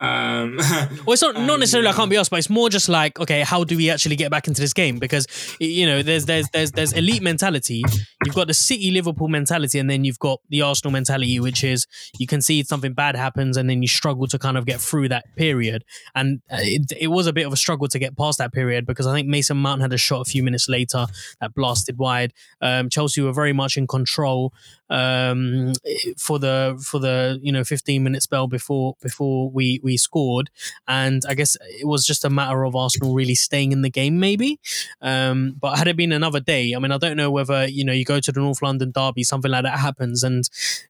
[0.00, 0.56] Um,
[1.04, 3.42] well, it's not not necessarily I can't be asked, but it's more just like, okay,
[3.42, 4.98] how do we actually get back into this game?
[4.98, 5.26] Because
[5.60, 7.82] you know, there's there's there's there's elite mentality.
[8.30, 11.88] You've got the City Liverpool mentality, and then you've got the Arsenal mentality, which is
[12.16, 15.08] you can see something bad happens, and then you struggle to kind of get through
[15.08, 15.84] that period.
[16.14, 18.86] And uh, it, it was a bit of a struggle to get past that period
[18.86, 21.06] because I think Mason Mount had a shot a few minutes later
[21.40, 22.32] that blasted wide.
[22.60, 24.54] Um, Chelsea were very much in control
[24.90, 25.72] um,
[26.16, 30.50] for the for the you know 15 minute spell before before we we scored,
[30.86, 34.20] and I guess it was just a matter of Arsenal really staying in the game,
[34.20, 34.60] maybe.
[35.00, 37.92] Um, but had it been another day, I mean, I don't know whether you know
[37.92, 40.48] you go to the North London derby, something like that happens, and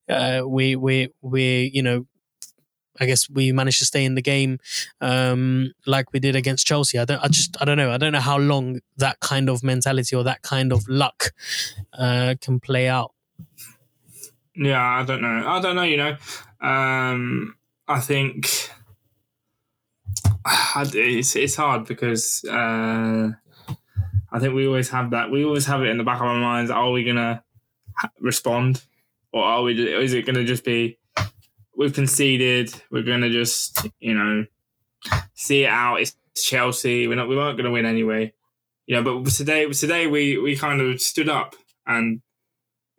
[0.08, 2.06] uh, we we we you know
[3.00, 4.58] I guess we managed to stay in the game
[5.00, 6.98] um, like we did against Chelsea.
[6.98, 7.22] I don't.
[7.24, 7.56] I just.
[7.60, 7.90] I don't know.
[7.90, 11.32] I don't know how long that kind of mentality or that kind of luck
[11.94, 13.12] uh, can play out.
[14.54, 15.44] Yeah, I don't know.
[15.46, 15.82] I don't know.
[15.82, 16.16] You know,
[16.60, 17.56] um,
[17.88, 18.70] I think
[20.76, 23.30] it's it's hard because uh,
[24.32, 25.30] I think we always have that.
[25.30, 26.70] We always have it in the back of our minds.
[26.70, 27.42] Are we gonna
[28.20, 28.82] respond,
[29.32, 29.72] or are we?
[30.04, 30.98] Is it gonna just be
[31.76, 32.72] we've conceded?
[32.90, 34.46] We're gonna just you know
[35.34, 35.96] see it out.
[35.96, 37.08] It's Chelsea.
[37.08, 37.28] We're not.
[37.28, 38.32] We weren't gonna win anyway.
[38.86, 41.54] you know, but today today we we kind of stood up
[41.86, 42.20] and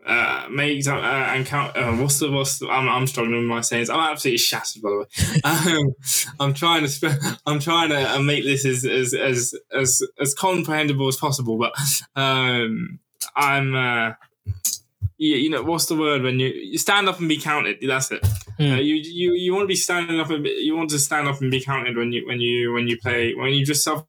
[0.05, 1.75] uh, make uh, and count.
[1.77, 3.89] Uh, what's the what's the, I'm I'm struggling with my sayings.
[3.89, 5.05] I'm absolutely shattered, by the way.
[5.43, 5.95] Um,
[6.39, 10.33] I'm trying to sp- I'm trying to uh, make this as as as as as
[10.33, 11.73] comprehensible as possible, but
[12.15, 12.99] um,
[13.35, 13.75] I'm.
[13.75, 14.13] Uh,
[15.17, 17.77] you, you know what's the word when you, you stand up and be counted?
[17.85, 18.25] That's it.
[18.57, 18.63] Hmm.
[18.63, 21.27] Uh, you you you want to be standing up and be, you want to stand
[21.27, 24.07] up and be counted when you when you when you play when you just suffer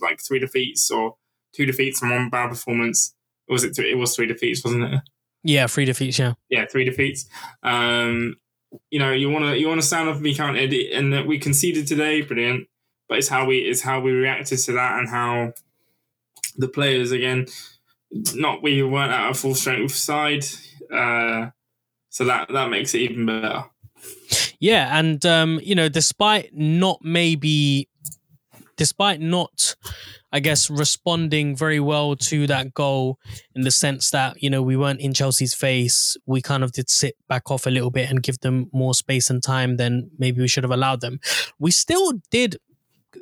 [0.00, 1.16] like three defeats or
[1.54, 3.14] two defeats and one bad performance.
[3.48, 3.74] Or was it?
[3.74, 5.00] Three, it was three defeats, wasn't it?
[5.42, 6.18] Yeah, three defeats.
[6.18, 6.34] Yeah.
[6.48, 7.26] Yeah, three defeats.
[7.62, 8.36] Um,
[8.90, 11.26] you know, you want to you want to stand up and be counted, and that
[11.26, 12.68] we conceded today, brilliant.
[13.08, 15.52] But it's how we it's how we reacted to that and how
[16.56, 17.46] the players again.
[18.34, 20.44] Not we weren't at a full strength side,
[20.92, 21.50] uh,
[22.08, 23.64] so that that makes it even better.
[24.58, 27.88] Yeah, and um, you know, despite not maybe,
[28.76, 29.76] despite not,
[30.32, 33.18] I guess, responding very well to that goal
[33.54, 36.88] in the sense that you know we weren't in Chelsea's face, we kind of did
[36.88, 40.40] sit back off a little bit and give them more space and time than maybe
[40.40, 41.20] we should have allowed them.
[41.58, 42.56] We still did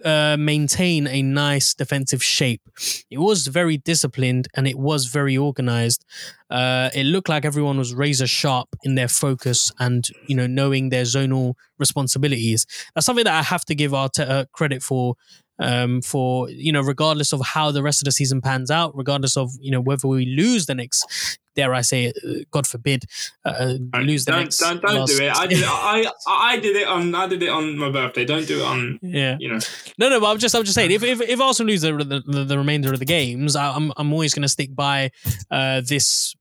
[0.04, 2.62] uh, maintain a nice defensive shape.
[3.10, 6.04] It was very disciplined and it was very organized.
[6.50, 10.90] Uh, it looked like everyone was razor sharp in their focus and you know knowing
[10.90, 12.66] their zonal responsibilities.
[12.94, 15.14] That's something that I have to give Arteta credit for.
[15.60, 19.36] Um, for you know, regardless of how the rest of the season pans out, regardless
[19.36, 23.04] of you know whether we lose the next, dare I say, uh, God forbid,
[23.44, 24.58] uh, lose the don't, next.
[24.58, 25.32] Don't don't last- do it.
[25.36, 28.24] I did I, I I did it on I did it on my birthday.
[28.24, 29.36] Don't do it on yeah.
[29.40, 29.58] you know.
[29.98, 32.44] No, no, but I'm just, I'm just saying, if if, if Arsenal lose the, the
[32.44, 35.10] the remainder of the games, I, I'm I'm always going to stick by
[35.50, 36.36] uh, this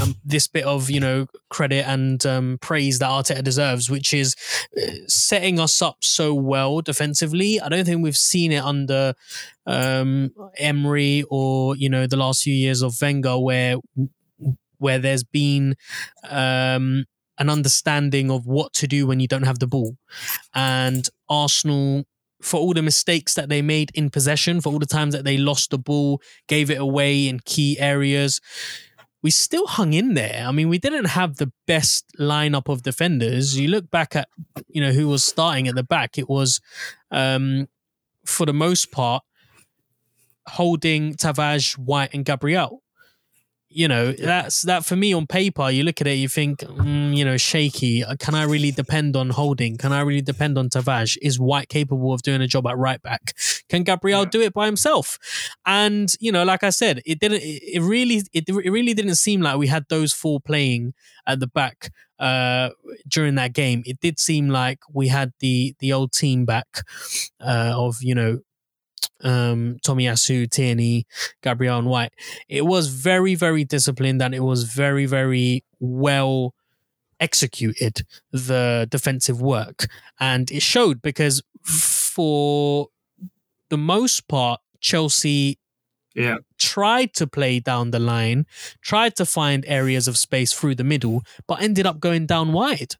[0.00, 4.34] um, this bit of you know credit and um, praise that Arteta deserves, which is
[4.76, 7.60] uh, setting us up so well defensively.
[7.60, 9.14] I don't think we've seen it under
[9.66, 13.76] um, Emery or you know the last few years of Wenger, where
[14.82, 15.76] where there's been
[16.28, 17.06] um,
[17.38, 19.96] an understanding of what to do when you don't have the ball,
[20.54, 22.04] and Arsenal.
[22.44, 25.36] For all the mistakes that they made in possession, for all the times that they
[25.36, 28.40] lost the ball, gave it away in key areas,
[29.22, 30.44] we still hung in there.
[30.48, 33.56] I mean, we didn't have the best lineup of defenders.
[33.56, 34.28] You look back at,
[34.66, 36.18] you know, who was starting at the back.
[36.18, 36.60] It was,
[37.12, 37.68] um,
[38.26, 39.22] for the most part,
[40.48, 42.81] holding Tavares, White, and Gabriel.
[43.74, 45.70] You know, that's that for me on paper.
[45.70, 48.04] You look at it, you think, mm, you know, shaky.
[48.18, 49.76] Can I really depend on holding?
[49.78, 51.16] Can I really depend on Tavares?
[51.22, 53.34] Is White capable of doing a job at right back?
[53.68, 54.28] Can Gabriel Yeah.
[54.30, 55.18] do it by himself?
[55.66, 57.42] And you know, like I said, it didn't.
[57.42, 60.94] It, it really, it, it really didn't seem like we had those four playing
[61.26, 62.70] at the back uh,
[63.08, 63.82] during that game.
[63.86, 66.66] It did seem like we had the the old team back
[67.40, 68.40] uh, of you know
[69.22, 71.06] um, Tomiyasu, Tierney,
[71.42, 72.12] Gabriel, and White.
[72.48, 76.54] It was very, very disciplined, and it was very, very well
[77.20, 78.02] executed
[78.32, 79.86] the defensive work,
[80.20, 82.88] and it showed because for
[83.68, 85.58] the most part, Chelsea
[86.14, 86.36] Yeah.
[86.62, 88.46] Tried to play down the line,
[88.80, 92.94] tried to find areas of space through the middle, but ended up going down wide.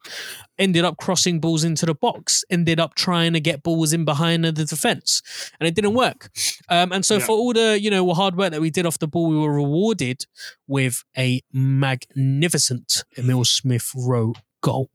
[0.58, 4.44] Ended up crossing balls into the box, ended up trying to get balls in behind
[4.44, 5.22] the defense,
[5.58, 6.30] and it didn't work.
[6.68, 7.24] Um, and so, Yeah.
[7.26, 9.52] for all the you know hard work that we did off the ball, we were
[9.52, 10.26] rewarded
[10.66, 14.90] with a magnificent Emil Smith Rowe goal.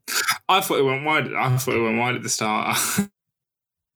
[0.47, 1.33] I thought it went wide.
[1.33, 2.77] I thought it went wide at the start.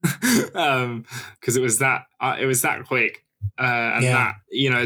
[0.56, 1.06] um,
[1.40, 3.24] because it was that uh, it was that quick,
[3.60, 4.14] uh, and Yeah.
[4.14, 4.84] that you know,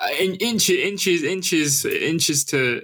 [0.00, 2.82] uh, in, inches, inches, inches, inches to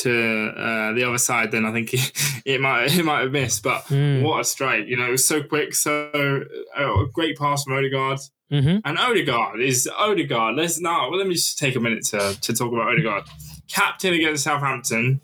[0.00, 1.50] to uh, the other side.
[1.52, 2.12] Then I think it,
[2.44, 3.62] it might it might have missed.
[3.62, 4.22] But Mm.
[4.22, 4.86] what a strike!
[4.86, 6.44] You know, it was so quick, so
[6.78, 8.18] uh, a great pass from Odegaard.
[8.52, 8.78] Mm-hmm.
[8.84, 10.54] And Odegaard is Odegaard.
[10.54, 13.24] Let's now well, let me just take a minute to, to talk about Odegaard.
[13.68, 15.20] Captain against Southampton.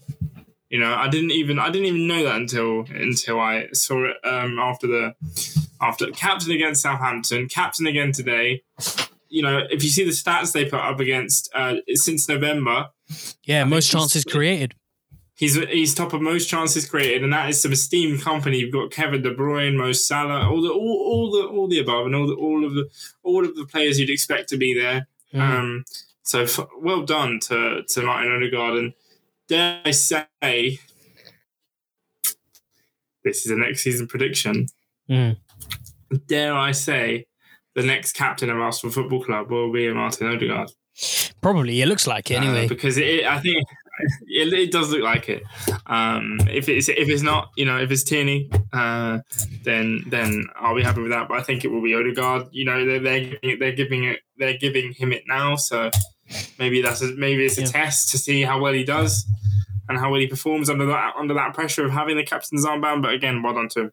[0.71, 4.17] You know, I didn't even I didn't even know that until until I saw it
[4.25, 5.15] um, after the
[5.83, 8.63] after captain against Southampton, captain again today.
[9.29, 12.89] You know, if you see the stats they put up against uh, since November,
[13.45, 14.75] Yeah, I most chances created.
[15.35, 18.59] He's he's top of most chances created, and that is some esteemed company.
[18.59, 22.07] You've got Kevin De Bruyne, Mo Salah, all the all, all the all the above,
[22.07, 22.89] and all the all of the
[23.23, 25.09] all of the players you'd expect to be there.
[25.35, 25.41] Mm.
[25.41, 25.85] Um,
[26.23, 28.93] so f- well done to to Martin Odegaard, and
[29.49, 30.79] dare I say,
[33.25, 34.67] this is a next season prediction.
[35.11, 35.37] Mm.
[36.27, 37.27] Dare I say,
[37.75, 40.71] the next captain of Arsenal Football Club will be Martin Odegaard.
[41.41, 42.69] Probably, it looks like it Uh, anyway.
[42.69, 43.65] because it, I think
[44.27, 45.43] it, it does look like it.
[45.87, 49.21] Um, if it's if it's not, you know, if it's Tierney, uh,
[49.65, 51.29] then then I'll be happy with that.
[51.29, 52.49] But I think it will be Odegaard.
[52.53, 55.57] You know, they're they're giving it, they're giving it they're giving him it now.
[55.57, 55.91] So
[56.59, 57.67] maybe that's a, maybe it's a Yeah.
[57.69, 59.25] test to see how well he does
[59.89, 63.03] and how well he performs under that under that pressure of having the captain's armband.
[63.03, 63.91] But again, well done to him.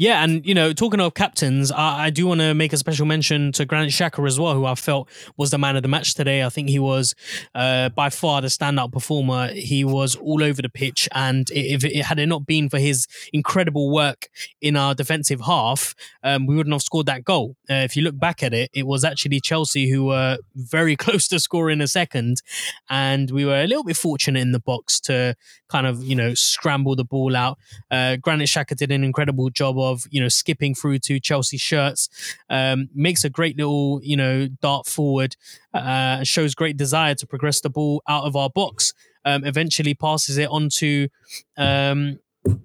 [0.00, 3.04] Yeah, and you know, talking of captains, I, I do want to make a special
[3.04, 6.14] mention to Granit Xhaka as well, who I felt was the man of the match
[6.14, 6.44] today.
[6.44, 7.16] I think he was
[7.52, 9.48] uh, by far the standout performer.
[9.48, 13.08] He was all over the pitch, and if it had it not been for his
[13.32, 14.28] incredible work
[14.60, 17.56] in our defensive half, um, we wouldn't have scored that goal.
[17.68, 21.26] Uh, if you look back at it, it was actually Chelsea who were very close
[21.26, 22.40] to scoring a second,
[22.88, 25.34] and we were a little bit fortunate in the box to
[25.68, 27.58] kind of you know scramble the ball out.
[27.90, 29.76] Uh, Granit did an incredible job
[30.10, 32.08] you know skipping through two Chelsea shirts.
[32.50, 35.36] Um, makes a great little you know dart forward.
[35.72, 38.94] Uh, shows great desire to progress the ball out of our box.
[39.24, 41.08] Um, eventually passes it on to.
[41.56, 42.18] Um,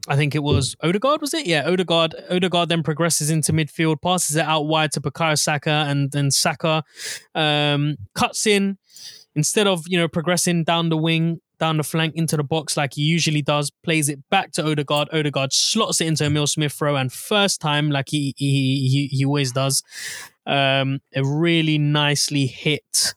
[0.07, 1.45] I think it was Odegaard, was it?
[1.45, 2.15] Yeah, Odegaard.
[2.29, 6.83] Odegaard then progresses into midfield, passes it out wide to Bukayo Saka, and then Saka
[7.35, 8.77] um, cuts in
[9.35, 12.95] instead of you know progressing down the wing, down the flank into the box like
[12.95, 15.07] he usually does, plays it back to Odegaard.
[15.13, 19.23] Odegaard slots it into Emil Smith Rowe, and first time like he he he, he
[19.23, 19.81] always does,
[20.45, 23.15] um, a really nicely hit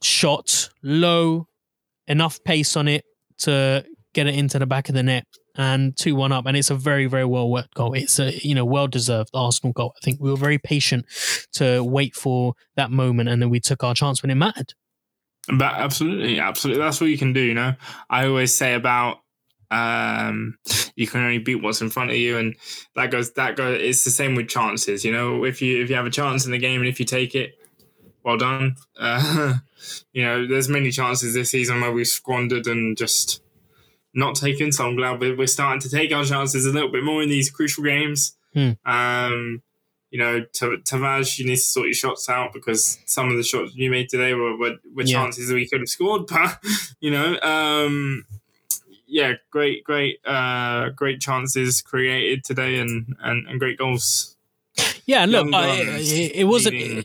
[0.00, 1.48] shot, low,
[2.06, 3.04] enough pace on it
[3.38, 3.84] to
[4.14, 5.26] get it into the back of the net.
[5.56, 7.94] And two one up, and it's a very very well worked goal.
[7.94, 9.92] It's a you know well deserved Arsenal goal.
[9.96, 11.06] I think we were very patient
[11.54, 14.74] to wait for that moment, and then we took our chance when it mattered.
[15.48, 17.40] But absolutely, absolutely, that's what you can do.
[17.40, 17.74] You know,
[18.08, 19.18] I always say about
[19.70, 20.58] um,
[20.94, 22.54] you can only beat what's in front of you, and
[22.94, 23.80] that goes that goes.
[23.80, 25.04] It's the same with chances.
[25.04, 27.06] You know, if you if you have a chance in the game and if you
[27.06, 27.54] take it,
[28.24, 28.76] well done.
[28.98, 29.54] Uh,
[30.12, 33.42] you know, there's many chances this season where we've squandered and just
[34.14, 34.72] not taken.
[34.72, 37.28] So I'm glad we're, we're starting to take our chances a little bit more in
[37.28, 38.36] these crucial games.
[38.54, 38.72] Hmm.
[38.84, 39.62] Um,
[40.12, 43.42] you know, Ta- Tavage, you need to sort your shots out because some of the
[43.42, 45.16] shots you made today were were, were Yeah.
[45.22, 46.26] chances that we could have scored.
[46.30, 46.58] But
[47.00, 48.24] you know, um,
[49.06, 54.36] yeah, great, great, uh, great chances created today and and, and great goals.
[55.06, 57.04] Yeah, look, it, it wasn't.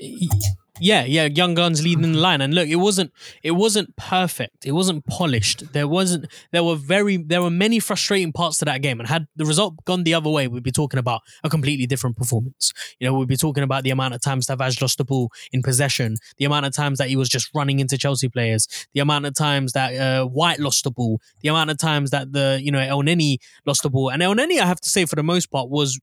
[0.79, 3.11] Yeah, yeah, young guns leading the line, and look, it wasn't.
[3.43, 4.65] It wasn't perfect.
[4.65, 5.73] It wasn't polished.
[5.73, 6.27] There wasn't.
[6.51, 7.17] There were very.
[7.17, 10.29] There were many frustrating parts to that game, and had the result gone the other
[10.29, 12.73] way, we'd be talking about a completely different performance.
[12.99, 15.61] You know, we'd be talking about the amount of times Tavares lost the ball in
[15.61, 19.25] possession, the amount of times that he was just running into Chelsea players, the amount
[19.25, 22.71] of times that uh, White lost the ball, the amount of times that the you
[22.71, 25.69] know Elneny lost the ball, and Elneny, I have to say, for the most part,
[25.69, 25.99] was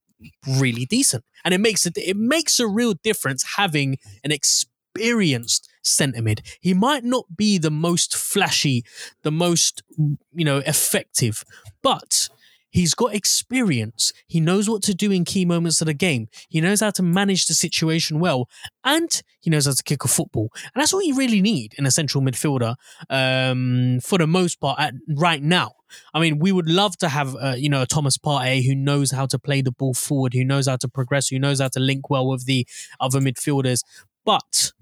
[0.47, 6.22] really decent, and it makes it it makes a real difference having an experienced centre
[6.22, 6.43] mid.
[6.61, 8.85] He might not be the most flashy,
[9.22, 11.45] the most you know effective,
[11.83, 12.29] but
[12.75, 14.12] he's got experience.
[14.27, 16.29] He knows what to do in key moments of the game.
[16.49, 18.49] He knows how to manage the situation well,
[18.85, 20.51] and he knows how to kick a football.
[20.75, 22.75] And that's what you really need in a central midfielder,
[23.09, 25.72] um, for the most part, at, right now.
[26.12, 29.12] I mean, we would love to have, uh, you know, a Thomas Partey who knows
[29.12, 31.81] how to play the ball forward, who knows how to progress, who knows how to
[31.81, 32.66] link well with the
[32.99, 33.83] other midfielders.
[34.25, 34.72] But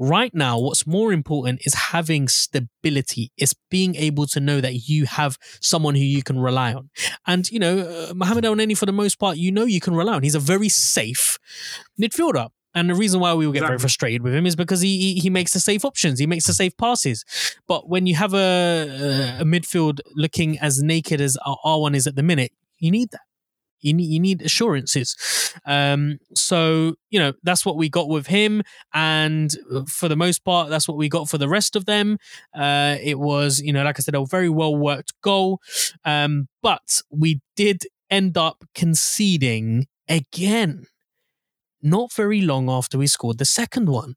[0.00, 3.30] right now, what's more important is having stability.
[3.36, 6.88] It's being able to know that you have someone who you can rely on.
[7.26, 10.14] And, you know, uh, Mohamed Elneny, for the most part, you know you can rely
[10.14, 10.22] on.
[10.22, 11.38] He's a very safe
[12.00, 12.48] midfielder.
[12.72, 15.20] And the reason why we will get very frustrated with him is because he, he
[15.20, 16.20] he makes the safe options.
[16.20, 17.24] He makes the safe passes.
[17.66, 22.06] But when you have a a midfield looking as naked as our our one is
[22.06, 23.22] at the minute, you need that.
[23.80, 25.16] You need you need assurances.
[25.64, 28.62] Um, so you know that's what we got with him,
[28.92, 29.50] and
[29.88, 32.18] for the most part, that's what we got for the rest of them.
[32.54, 35.60] Uh, it was you know like I said, a very well worked goal,
[36.04, 40.86] um, but we did end up conceding again.
[41.82, 44.16] Not very long after we scored the second one.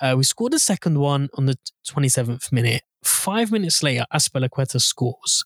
[0.00, 1.56] Uh, we scored the second one on the
[1.88, 2.82] 27th minute.
[3.04, 5.44] Five minutes later, Azpilicueta scores.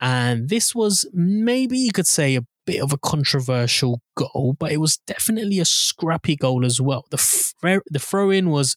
[0.00, 4.76] And this was maybe you could say a bit of a controversial goal, but it
[4.76, 7.06] was definitely a scrappy goal as well.
[7.10, 8.76] The, fr- the throw in was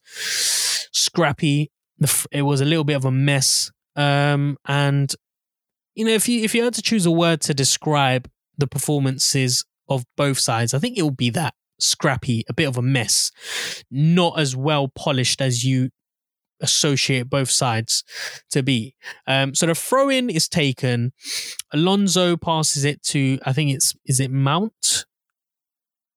[0.94, 1.72] scrappy.
[2.02, 3.70] F- it was a little bit of a mess.
[3.98, 5.14] Um, and,
[5.94, 9.66] you know, if you, if you had to choose a word to describe the performances
[9.90, 13.32] of both sides, I think it would be that scrappy, a bit of a mess,
[13.92, 15.90] not as well polished as you
[16.62, 18.04] associate both sides
[18.52, 18.96] to be.
[19.28, 21.14] Um, so the throw in is taken.
[21.72, 25.06] Alonso passes it to, I think it's, is it Mount?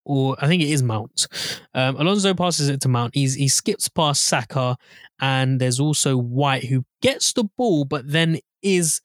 [0.07, 1.26] Or I think it is Mount.
[1.72, 3.14] Um, Alonso passes it to Mount.
[3.14, 4.76] He's, he skips past Saka,
[5.18, 9.01] and there's also White who gets the ball, but then is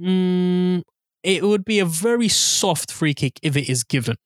[0.00, 0.82] mm,
[1.24, 4.16] it would be a very soft free kick if it is given.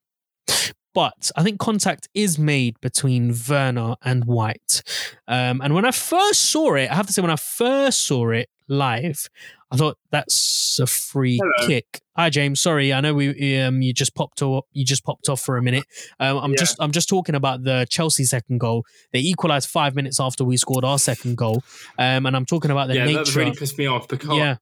[0.94, 4.82] But I think contact is made between Werner and White.
[5.28, 8.30] Um, and when I first saw it, I have to say, when I first saw
[8.30, 9.28] it live,
[9.70, 11.68] I thought that's a free Hello.
[11.68, 12.00] kick.
[12.16, 15.40] Hi James, sorry, I know we um you just popped off you just popped off
[15.40, 15.84] for a minute.
[16.18, 16.56] Um, I'm Yeah.
[16.58, 18.84] just I'm just talking about the Chelsea second goal.
[19.12, 21.62] They equalised five minutes after we scored our second goal.
[21.98, 23.24] Um, and I'm talking about the yeah, nature.
[23.24, 24.56] that really pissed me off because yeah,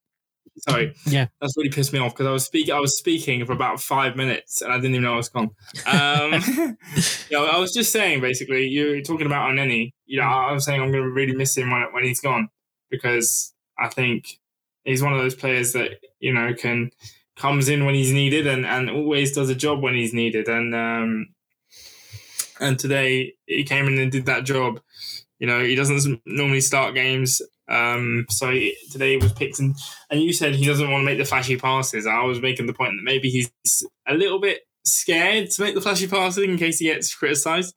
[0.56, 1.26] sorry, Yeah.
[1.40, 4.16] that's really pissed me off because I was speaking, I was speaking for about five
[4.16, 5.50] minutes and I didn't even know I was gone.
[5.86, 6.76] Um,
[7.30, 9.92] yeah, I was just saying basically, you're talking about Elneny.
[10.06, 12.48] You know, I was saying I'm going to really miss him when when he's gone
[12.90, 14.38] because I think
[14.84, 15.90] he's one of those players that
[16.20, 16.90] you know can
[17.36, 20.74] comes in when he's needed and and always does a job when he's needed and
[20.74, 21.26] um
[22.60, 24.80] and today he came in and did that job.
[25.38, 27.42] You know, he doesn't normally start games.
[27.68, 28.50] Um, so
[28.90, 29.74] today he was picked, and,
[30.10, 32.06] and you said he doesn't want to make the flashy passes.
[32.06, 33.50] I was making the point that maybe he's
[34.06, 37.74] a little bit scared to make the flashy passes in case he gets criticised,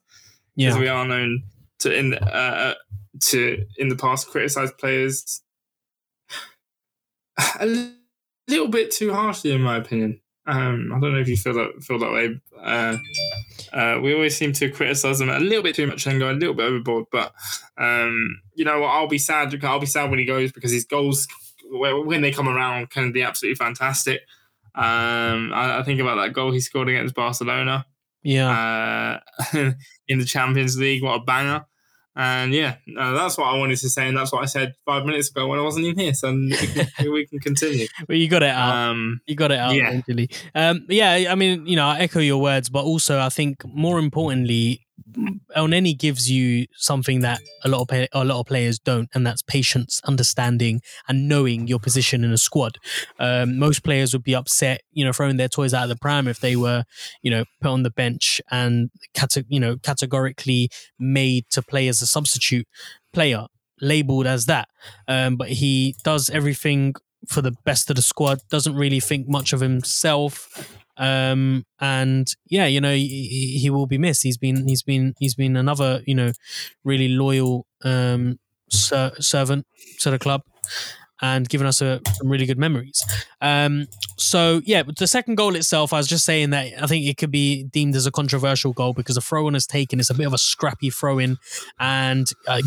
[0.55, 0.81] because yeah.
[0.81, 1.43] we are known
[1.79, 2.75] to in uh,
[3.21, 5.41] to in the past criticise players
[7.59, 7.89] a
[8.47, 10.19] little bit too harshly, in my opinion.
[10.49, 12.39] Um, I don't know if you feel that feel that way.
[12.59, 12.97] Uh,
[13.71, 16.33] uh, we always seem to criticize them a little bit too much and go a
[16.33, 17.05] little bit overboard.
[17.11, 17.33] But
[17.77, 19.63] um, you know, what, I'll be sad.
[19.63, 21.27] I'll be sad when he goes because his goals,
[21.69, 24.21] when they come around, can be absolutely fantastic.
[24.75, 27.85] Um, I, I think about that goal he scored against Barcelona
[28.23, 29.19] yeah.
[29.53, 29.71] uh,
[30.07, 31.03] in the Champions League.
[31.03, 31.65] What a banger!
[32.15, 35.05] And yeah, uh, that's what I wanted to say, and that's what I said five
[35.05, 36.13] minutes ago when I wasn't even here.
[36.13, 37.87] So we can, we can continue.
[38.09, 38.75] Well, you got it out.
[38.75, 39.87] Um, You got it out Yeah.
[39.89, 40.29] eventually.
[40.53, 43.99] Um, yeah, I mean, you know, I echo your words, but also I think more
[43.99, 44.85] importantly,
[45.55, 49.41] Elneny gives you something that a lot of a lot of players don't, and that's
[49.41, 52.77] patience, understanding, and knowing your position in a squad.
[53.19, 56.27] Um, most players would be upset, you know, throwing their toys out of the pram
[56.27, 56.83] if they were,
[57.21, 60.69] you know, put on the bench and cate- you know categorically
[60.99, 62.67] made to play as a substitute
[63.13, 63.47] player,
[63.81, 64.67] labeled as that.
[65.07, 66.95] Um, but he does everything
[67.27, 68.39] for the best of the squad.
[68.49, 70.75] Doesn't really think much of himself.
[70.99, 74.21] Um, and yeah, you know, he, he- will be missed.
[74.23, 76.31] He's been, he's been, he's been another, you know,
[76.83, 78.37] really loyal um,
[78.69, 79.65] ser- servant
[80.01, 80.41] to the club
[81.21, 83.03] and given us a, some really good memories.
[83.41, 83.87] Um,
[84.17, 87.31] so yeah, the second goal itself, I was just saying that I think it could
[87.31, 89.99] be deemed as a controversial goal because the throw in is taken.
[89.99, 91.37] It's a bit of a scrappy throw in,
[91.79, 92.61] and uh,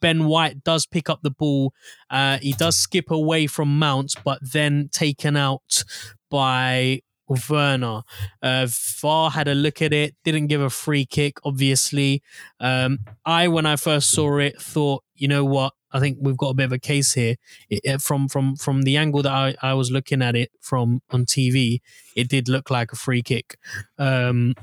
[0.00, 1.72] Ben White does pick up the ball.
[2.10, 5.84] Uh, he does skip away from Mount, but then taken out
[6.30, 7.00] by
[7.48, 8.02] Werner.
[8.42, 8.66] Uh,
[9.00, 12.22] VAR had a look at it, didn't give a free kick, obviously.
[12.60, 15.72] Um, I, when I first saw it, thought, you know what?
[15.92, 17.36] I think we've got a bit of a case here.
[17.68, 21.26] It- from from from the angle that I, I was looking at it from on
[21.26, 21.80] TV,
[22.16, 23.58] it did look like a free kick.
[23.98, 24.54] Um,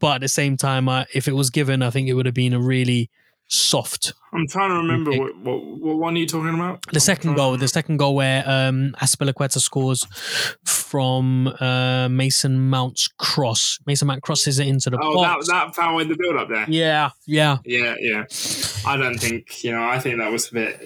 [0.00, 2.34] but at the same time, I, if it was given, I think it would have
[2.34, 3.10] been a really
[3.48, 6.80] soft I'm trying to remember what, what what one are you talking about?
[6.92, 10.04] the second goal, the second goal where um, Azpilicueta scores
[10.64, 13.78] from uh, Mason Mount's cross.
[13.86, 15.48] Mason Mount crosses it into the Oh, that box.
[15.48, 16.66] that foul in the build up there.
[16.68, 18.24] yeah, yeah, Yeah, yeah.
[18.84, 19.84] I don't think you know.
[19.84, 20.80] I think that was a bit.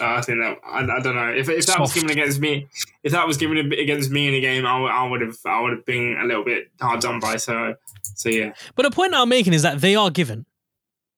[0.00, 2.66] Uh, I think that I, I don't know if, if that was given against me.
[3.02, 5.60] If that was given against me in a game, I, would- I would have I
[5.60, 7.36] would have been a little bit hard done by.
[7.36, 10.46] So so yeah, But the point I'm making is that they are given.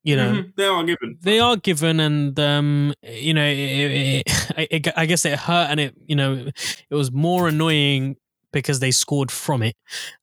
[0.05, 1.19] You know, Mhm, they are given.
[1.23, 4.23] they are given, and um, you know, it, it,
[4.87, 6.47] it, I guess it hurt, and it, you know,
[6.91, 8.17] it was more annoying
[8.53, 9.75] because they scored from it.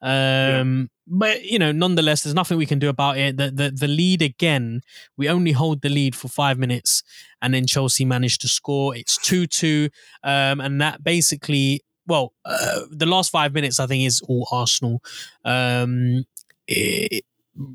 [0.02, 3.38] Um, but you know, nonetheless, there's nothing we can do about it.
[3.38, 4.82] The, the the lead again,
[5.18, 7.02] we only hold the lead for five minutes,
[7.42, 8.96] and then Chelsea managed to score.
[8.96, 9.90] It's two two,
[10.24, 15.02] um, and that basically, well, uh, the last five minutes I think is all Arsenal.
[15.44, 16.26] Um,
[16.68, 17.26] it,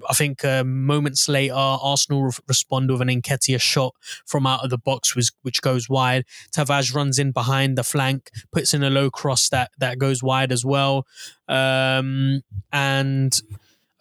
[0.09, 4.71] I think uh, moments later, Arsenal re- respond with an Nketiah shot from out of
[4.71, 6.25] the box, which, which goes wide.
[6.55, 10.53] Tavares runs in behind the flank, puts in a low cross that that goes wide
[10.53, 11.07] as well.
[11.49, 13.39] Um, and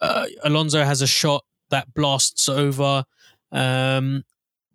[0.00, 3.04] uh, Alonso has a shot that blasts over.
[3.52, 4.24] Um,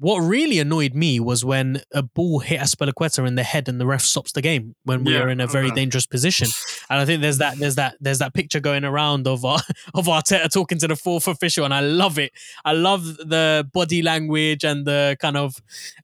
[0.01, 3.85] what really annoyed me was when a ball hit Azpilicueta in the head and the
[3.85, 5.75] ref stops the game when we Yeah, are in a very okay.
[5.75, 6.47] dangerous position.
[6.89, 9.59] And I think there's that there's that there's that picture going around of uh,
[9.93, 12.31] of Arteta talking to the fourth official, and I love it.
[12.65, 15.53] I love the body language and the kind of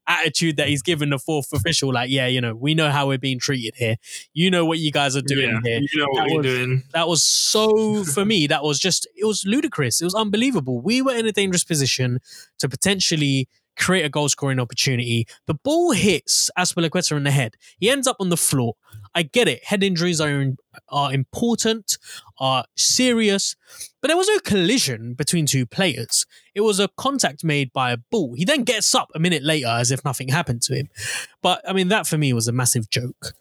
[0.05, 1.91] attitude that he's given the fourth official.
[1.91, 3.95] Like, yeah, you know, we know how we're being treated here.
[4.31, 6.83] You know what you guys are doing yeah, here you know what you're doing.
[6.93, 11.01] that was so for me that was just it was ludicrous it was unbelievable we
[11.01, 12.19] were in a dangerous position
[12.59, 13.47] to potentially
[13.77, 15.27] create a goal scoring opportunity.
[15.45, 17.55] The ball hits Azpilicueta in the head.
[17.79, 18.75] He ends up on the floor.
[19.15, 19.63] I get it.
[19.63, 20.53] Head injuries are
[20.89, 21.97] are important,
[22.39, 23.55] are serious,
[24.01, 26.25] but there was no collision between two players.
[26.53, 28.35] It was a contact made by a ball.
[28.35, 30.89] He then gets up a minute later as if nothing happened to him.
[31.41, 33.33] But I mean, that for me was a massive joke.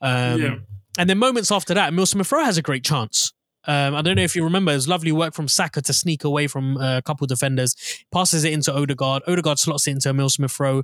[0.00, 0.56] Um, Yeah.
[0.98, 3.32] And then moments after that, Emil Smith has a great chance.
[3.66, 6.24] Um, I don't know if you remember, it was lovely work from Saka to sneak
[6.24, 7.76] away from uh, a couple defenders,
[8.10, 9.22] passes it into Odegaard.
[9.26, 10.82] Odegaard slots it into Emil Smith Rowe.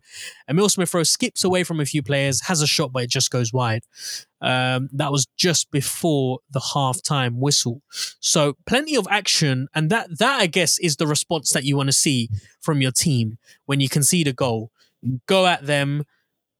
[0.48, 3.30] Emil Smith Rowe skips away from a few players, has a shot, but it just
[3.30, 3.84] goes wide.
[4.42, 7.80] Um, that was just before the halftime whistle.
[8.20, 11.88] So plenty of action, and that that I guess is the response that you want
[11.88, 12.28] to see
[12.60, 14.70] from your team when you concede a goal.
[15.26, 16.04] Go at them,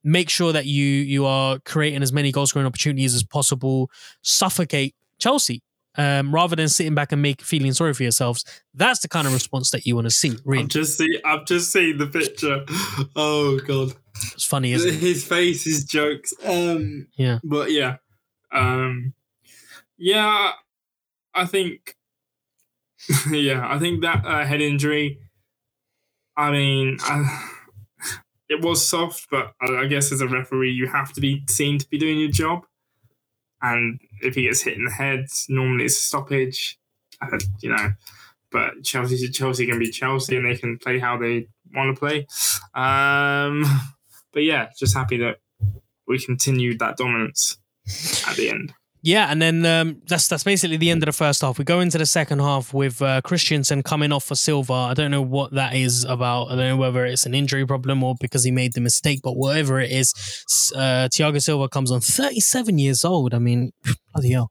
[0.03, 3.91] make sure that you you are creating as many goal scoring opportunities as possible,
[4.23, 5.63] suffocate Chelsea.
[5.99, 8.45] Um, rather than sitting back and make feeling sorry for yourselves,
[8.75, 10.37] that's the kind of response that you want to see.
[10.45, 11.15] Really, I've just seen.
[11.25, 12.65] I've just seen the picture.
[13.17, 13.95] Oh god,
[14.35, 14.95] it's funny, isn't it?
[14.97, 16.35] his face, his jokes.
[16.45, 17.39] Um, Yeah.
[17.45, 17.97] but yeah,
[18.53, 19.15] um,
[19.99, 20.53] yeah,
[21.35, 21.97] I think,
[23.31, 25.19] yeah, I think that uh, head injury.
[26.37, 27.49] I mean, I,
[28.49, 31.89] it was soft, but I guess as a referee, you have to be seen to
[31.89, 32.67] be doing your job.
[33.63, 36.79] And if he gets hit in the head, normally it's a stoppage.
[37.21, 37.93] Uh, you know,
[38.51, 42.27] but Chelsea, Chelsea can be Chelsea, and they can play how they want to play.
[42.75, 43.65] Um,
[44.33, 45.39] but yeah, just happy that
[46.07, 47.59] we continued that dominance
[48.29, 48.73] at the end.
[49.07, 51.59] Yeah, and then um, that's that's basically the end of the first half.
[51.59, 54.73] We go into the second half with uh, Christensen coming off for Silva.
[54.73, 56.47] I don't know what that is about.
[56.47, 59.37] I don't know whether it's an injury problem or because he made the mistake, but
[59.37, 60.13] whatever it is,
[60.75, 63.33] uh, Thiago Silva comes on 37 years old.
[63.33, 63.71] I mean,
[64.13, 64.51] bloody hell.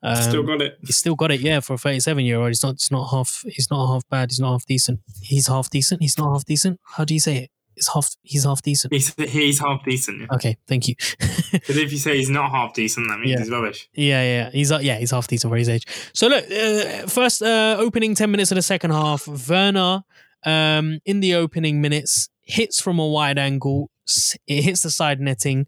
[0.00, 0.78] Um, Still got it.
[0.86, 2.50] He's still got it, yeah, for a 37 year old.
[2.50, 2.74] He's not.
[2.74, 3.42] He's not half.
[3.48, 4.30] He's not half bad.
[4.30, 5.00] He's not half decent.
[5.22, 6.02] He's half decent.
[6.02, 6.78] He's not half decent.
[6.84, 7.50] How do you say it?
[7.78, 8.08] It's half.
[8.22, 8.92] He's half decent.
[8.92, 10.20] He's, he's half decent.
[10.20, 10.26] Yeah.
[10.36, 10.94] Okay, thank you.
[11.50, 13.38] Because if you say he's not half decent, that means Yeah.
[13.38, 13.88] he's rubbish.
[13.94, 15.84] Yeah, yeah, he's uh, yeah, he's half decent for his age.
[16.12, 20.02] So look, uh, first uh, opening ten minutes of the second half, Werner
[20.44, 23.90] um, in the opening minutes hits from a wide angle.
[24.46, 25.66] It hits the side netting.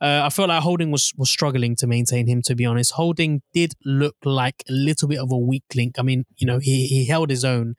[0.00, 2.42] Uh, I felt like Holding was was struggling to maintain him.
[2.42, 5.98] To be honest, Holding did look like a little bit of a weak link.
[5.98, 7.76] I mean, you know, he he held his own.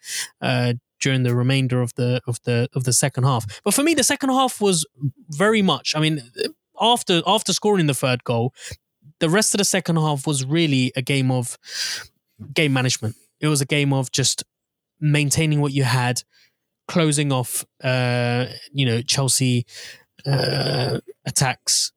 [0.99, 4.03] During the remainder of the of the of the second half, but for me, the
[4.03, 4.85] second half was
[5.29, 5.95] very much.
[5.95, 6.21] I mean,
[6.79, 8.53] after after scoring the third goal,
[9.19, 11.57] the rest of the second half was really a game of
[12.53, 13.15] game management.
[13.39, 14.43] It was a game of just
[14.99, 16.23] maintaining what you had,
[16.87, 19.65] closing off, uh, you know, Chelsea
[20.25, 21.91] uh, attacks,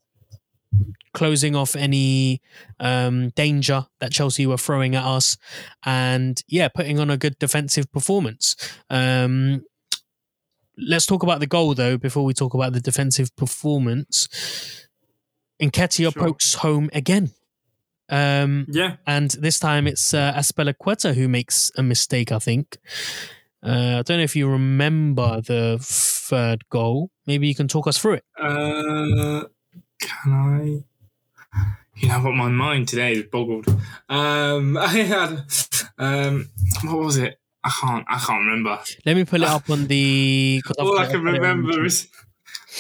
[1.15, 2.41] closing off any
[2.81, 5.37] um, danger that Chelsea were throwing at us,
[5.85, 8.57] and yeah, putting on a good defensive performance.
[8.91, 9.65] Um,
[10.79, 14.29] let's talk about the goal though before we talk about the defensive performance.
[15.61, 16.23] Nketiah Sure.
[16.23, 17.31] pokes home again.
[18.09, 18.97] Um, Yeah.
[19.07, 22.79] and this time it's uh, Azpilicueta who makes a mistake, I think.
[23.65, 27.11] Uh, I don't know if you remember the third goal.
[27.27, 28.25] Maybe you can talk us through it.
[28.37, 29.45] Uh,
[30.01, 30.85] can I?
[31.97, 32.35] You know what?
[32.35, 33.69] My mind today is boggled.
[34.09, 35.45] Um, I had.
[35.99, 36.49] Um,
[36.85, 37.39] what was it?
[37.65, 38.05] I can't.
[38.09, 38.79] I can't remember.
[39.07, 40.63] Let me pull it up on the.
[40.79, 42.09] All I can I've got it on remember is.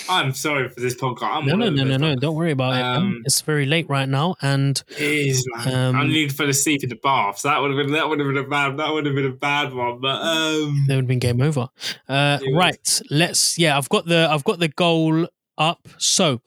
[0.08, 1.22] I'm sorry for this podcast.
[1.22, 2.16] I'm No, no, no, no, no.
[2.16, 2.82] Don't worry about it.
[2.82, 5.74] Um, It's very late right now, and It is, man.
[5.74, 7.40] Um, I nearly fell asleep in the bath.
[7.40, 9.26] So that would have been that would have been a bad that would have been
[9.26, 10.00] a bad one.
[10.00, 11.68] But um, there would have been game over.
[12.08, 13.00] Uh, It right.
[13.10, 13.58] Let's.
[13.58, 14.26] Yeah, I've got the.
[14.30, 15.86] I've got the goal up.
[15.98, 16.40] So,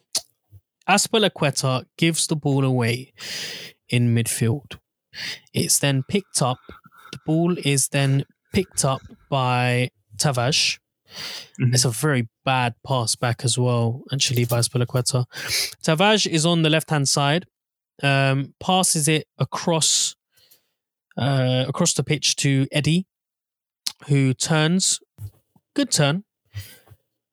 [0.88, 3.14] Azpilicueta gives the ball away
[3.90, 4.78] in midfield.
[5.54, 6.60] It's then picked up.
[7.12, 10.80] The ball is then picked up by Tavares.
[11.60, 11.74] Mhm.
[11.74, 15.26] It's a very bad pass back as well, actually, by Azpilicueta.
[15.84, 17.46] Tavares is on the left hand side,
[18.04, 20.16] um, passes it across
[21.18, 23.06] uh, across the pitch to Eddie,
[24.08, 25.00] who turns.
[25.74, 26.26] Good turn.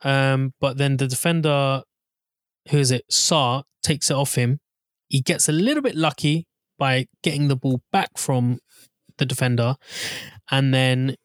[0.02, 1.82] Um, but then the defender,
[2.70, 3.04] who is it?
[3.10, 4.60] Sarr takes it off him.
[5.08, 6.46] He gets a little bit lucky
[6.78, 8.58] by getting the ball back from
[9.18, 9.76] the defender.
[10.50, 11.16] And then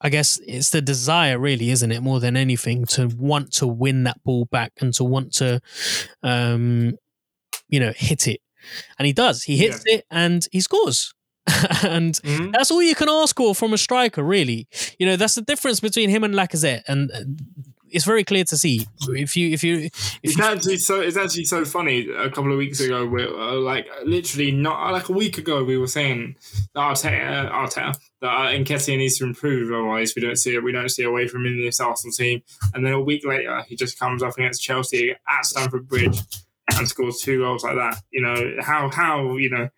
[0.00, 2.02] I guess it's the desire, really, isn't it?
[2.02, 5.60] More than anything, to want to win that ball back and to want to,
[6.22, 6.96] um,
[7.68, 8.40] you know, hit it.
[8.98, 9.42] And he does.
[9.42, 11.12] He hits it and he scores.
[11.82, 12.52] and mhm.
[12.52, 14.68] that's all you can ask for from a striker, really.
[14.98, 16.82] You know, that's the difference between him and Lacazette.
[16.86, 17.10] And
[17.90, 21.00] it's very clear to see if you if you if It's you, actually so.
[21.00, 22.08] It's actually so funny.
[22.10, 25.78] A couple of weeks ago, we uh, like literally not like a week ago, we
[25.78, 26.36] were saying
[26.74, 29.72] that Arteta, Arteta, that uh, Nketiah needs to improve.
[29.72, 30.62] Otherwise, we don't see it.
[30.62, 32.42] We don't see away from him in this Arsenal team.
[32.74, 36.20] And then a week later, he just comes up against Chelsea at Stamford Bridge
[36.76, 38.00] and scores two goals like that.
[38.10, 39.68] You know how how you know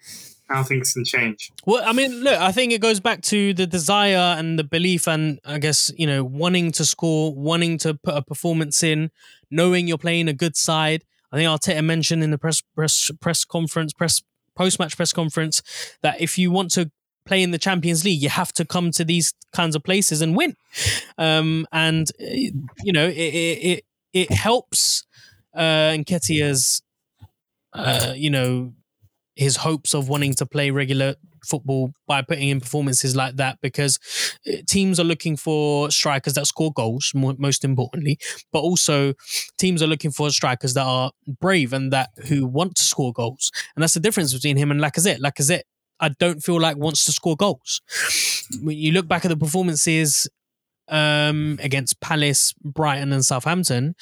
[0.51, 1.53] how things can change.
[1.65, 5.07] Well, I mean, look, I think it goes back to the desire and the belief,
[5.07, 9.11] and I guess you know, wanting to score, wanting to put a performance in,
[9.51, 11.05] knowing you're playing a good side.
[11.33, 14.23] I think Arteta mentioned in the press press press conference, press
[14.57, 15.63] post match press conference,
[16.03, 16.91] that if you want to
[17.25, 20.37] play in the Champions League, you have to come to these kinds of places and
[20.37, 20.57] win.
[21.17, 22.25] Um, and uh,
[22.83, 25.07] you know, it it it, it helps
[25.55, 26.83] uh, Nketiah's,
[27.73, 28.73] uh, you know,
[29.41, 33.99] his hopes of wanting to play regular football by putting in performances like that because
[34.47, 38.19] uh, teams are looking for strikers that score goals most importantly
[38.53, 39.15] but also
[39.59, 41.11] teams are looking for strikers that are
[41.41, 43.51] brave and that who want to score goals.
[43.75, 45.19] And that's the difference between him and Lacazette.
[45.19, 45.63] Lacazette
[46.01, 47.81] I don't feel like wants to score goals.
[48.63, 50.29] When you look back at the performances
[50.89, 53.95] um, against Palace, Brighton, and Southampton,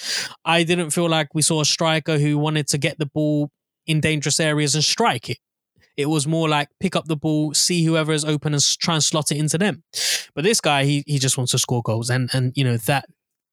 [0.44, 3.50] I didn't feel like we saw a striker who wanted to get the ball
[3.88, 5.38] in dangerous areas and strike it.
[5.96, 9.02] It was more like pick up the ball, see whoever is open, and try and
[9.02, 9.82] slot it into them.
[10.32, 13.06] But this guy, he he just wants to score goals, and and you know that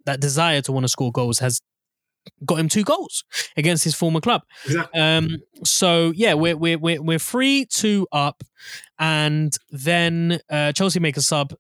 [0.06, 1.60] that desire to want to score goals has
[2.46, 3.24] got him two goals
[3.58, 4.44] against his former club.
[4.66, 5.02] Exactly.
[5.02, 8.44] Um, so yeah, we're we're we're we're three two up,
[9.00, 11.54] and then uh, Chelsea make a sub.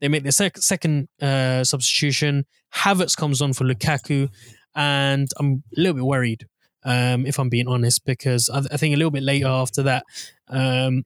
[0.00, 2.46] They make their sec- second uh, substitution.
[2.74, 4.28] Havertz comes on for Lukaku,
[4.74, 6.46] and I'm a little bit worried,
[6.84, 10.04] um, if I'm being honest, because I, I think a little bit later after that,
[10.48, 11.04] um,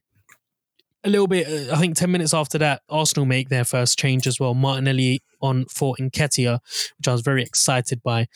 [1.03, 4.27] a little bit, uh, I think ten minutes after that, Arsenal make their first change
[4.27, 4.53] as well.
[4.53, 6.59] Martinelli on for Nketiah,
[6.97, 8.27] which I was very excited by.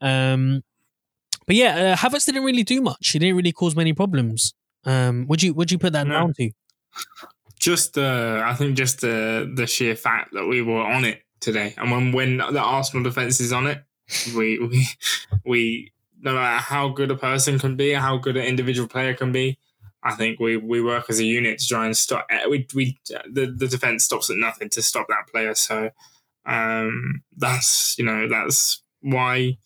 [0.00, 0.62] Um,
[1.46, 3.10] but yeah, uh, Havertz didn't really do much.
[3.10, 4.52] He didn't really cause many problems.
[4.84, 6.14] Um, would you would you put that No.
[6.14, 6.50] down to?
[7.60, 11.74] just uh, I think just the the sheer fact that we were on it today,
[11.76, 13.82] and when when the Arsenal defense is on it,
[14.36, 14.86] we we
[15.44, 19.32] we no matter how good a person can be, how good an individual player can
[19.32, 19.58] be,
[20.02, 22.26] I think we we work as a unit to try and stop.
[22.30, 25.54] eh, We we the the defense stops at nothing to stop that player.
[25.54, 25.90] So
[26.46, 29.58] um, that's you know that's why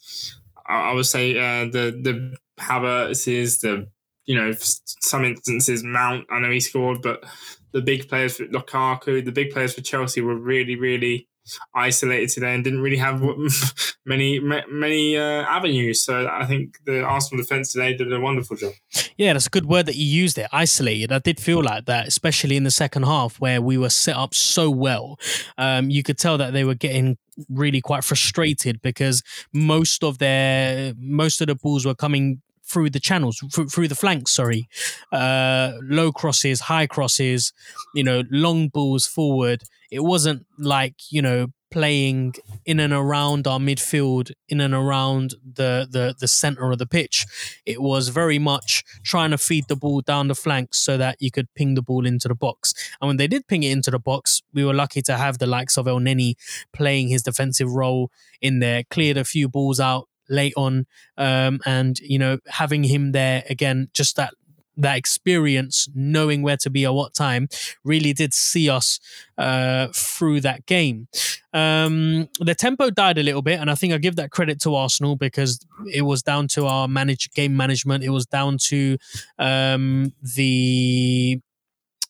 [0.67, 3.89] I, I would say uh, the the Havertz is the
[4.25, 6.27] you know some instances Mount.
[6.31, 7.25] I know he scored, but
[7.73, 11.29] the big players for Lukaku, the big players for Chelsea were really, really
[11.75, 13.23] isolated today and didn't really have
[14.07, 16.05] many, many uh, avenues.
[16.05, 18.73] So I think the Arsenal defense today did a wonderful job.
[19.17, 20.49] Yeah, that's a good word that you used there.
[20.53, 21.13] Isolated.
[21.13, 24.35] I did feel like that, especially in the second half where we were set up
[24.35, 25.19] so well.
[25.59, 27.19] Um, you could tell that they were getting
[27.49, 29.23] really quite frustrated because
[29.53, 33.95] most of their most of the balls were coming through the channels through, through the
[33.95, 34.69] flanks sorry.
[35.11, 37.53] Uh low crosses high crosses
[37.95, 39.65] you know long balls forward.
[39.91, 42.35] It wasn't like you know playing
[42.67, 47.27] in and around our midfield in and around the the the center of the pitch.
[47.67, 51.31] It was very much trying to feed the ball down the flanks so that you
[51.31, 52.75] could ping the ball into the box.
[53.01, 55.47] And when they did ping it into the box we were lucky to have the
[55.47, 56.35] likes of Elneny
[56.73, 58.11] playing his defensive role
[58.41, 63.13] in there cleared a few balls out late on um, and you know having him
[63.13, 64.35] there again just that
[64.77, 67.49] that experience knowing where to be at what time
[67.85, 68.99] really did see us
[69.37, 71.09] uh, through that game.
[71.53, 74.75] Um, the tempo died a little bit and i think i give that credit to
[74.75, 75.61] arsenal because
[75.93, 78.03] it was down to our managed game management.
[78.03, 78.97] It was down to
[79.39, 81.41] um, the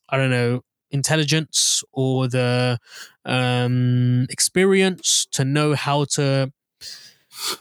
[0.09, 0.63] i don't know
[0.93, 2.79] intelligence or the
[3.25, 6.53] um, experience to know how to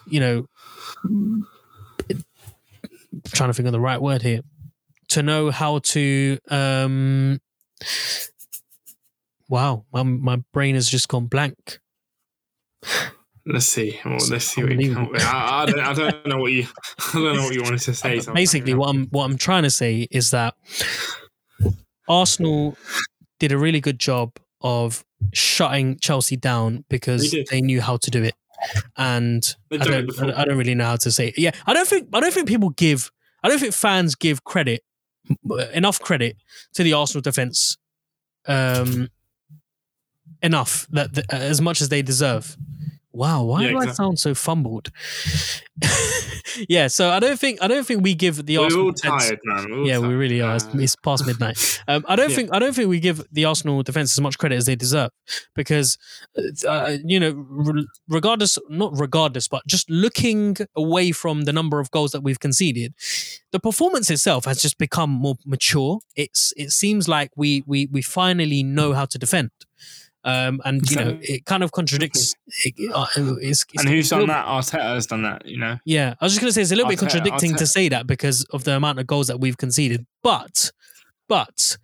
[0.06, 0.46] you know
[3.34, 4.42] trying to think of the right word here
[5.10, 7.40] to know how to um
[9.50, 11.80] wow my, my brain has just gone blank
[13.46, 14.00] Let's see.
[14.06, 14.64] Well, let's see.
[14.64, 15.10] What you come.
[15.16, 16.68] I, I, don't, I don't know what you.
[17.00, 18.22] I don't know what you wanted to say.
[18.34, 20.54] basically what i'm what i'm trying to say is that
[22.08, 22.78] arsenal
[23.40, 25.04] did a really good job of
[25.34, 28.36] shutting chelsea down because They they knew how to do it
[28.98, 30.22] and I don't.
[30.34, 31.38] I don't- really know how to say it.
[31.38, 33.12] Yeah, I don't think I don't think people give
[33.44, 34.84] I don't think fans give credit
[35.74, 36.36] enough credit
[36.74, 37.78] to the Arsenal defense
[38.48, 39.08] um
[40.42, 42.58] enough that, that as much as they deserve.
[43.14, 44.90] Wow, why Yeah, do I sound so fumbled?
[46.70, 49.26] yeah, so I don't think I don't think we give the We're Arsenal all defense-
[49.28, 49.66] tired, man.
[49.72, 50.56] We're all yeah, we really are.
[50.56, 51.58] It's, Uh, past midnight.
[51.88, 52.36] Um, I don't Yeah.
[52.36, 55.10] think I don't think we give the Arsenal defense as much credit as they deserve
[55.56, 55.98] because,
[56.68, 61.92] uh, you know, re- regardless, not regardless, but just looking away from the number of
[61.92, 62.94] goals that we've conceded,
[63.52, 66.00] the performance itself has just become more mature.
[66.16, 69.50] It's it seems like we we we finally know how to defend.
[70.24, 72.36] Um, and you know, it kind of contradicts.
[72.64, 74.46] It, uh, it's, it's and who's done that?
[74.46, 75.46] Arteta has done that.
[75.46, 75.78] You know.
[75.86, 78.06] yeah, I was just gonna say it's a little bit Arteta- contradicting to say that
[78.06, 80.06] because of the amount of goals that we've conceded.
[80.22, 80.72] But,
[81.28, 81.78] but,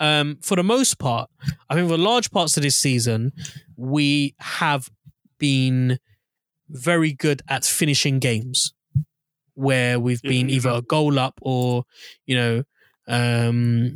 [0.00, 1.30] um, for the most part,
[1.70, 3.32] I think for large parts of this season,
[3.76, 4.88] we have
[5.38, 5.98] been
[6.68, 8.72] very good at finishing games
[9.54, 11.84] where we've been either a goal up or,
[12.26, 12.62] you know,
[13.06, 13.94] um,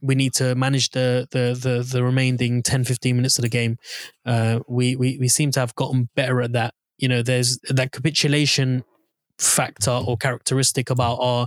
[0.00, 3.76] we need to manage the the the, the remaining 10 15 minutes of the game
[4.26, 7.92] uh we, we we seem to have gotten better at that you know there's that
[7.92, 8.84] capitulation
[9.38, 11.46] factor or characteristic about our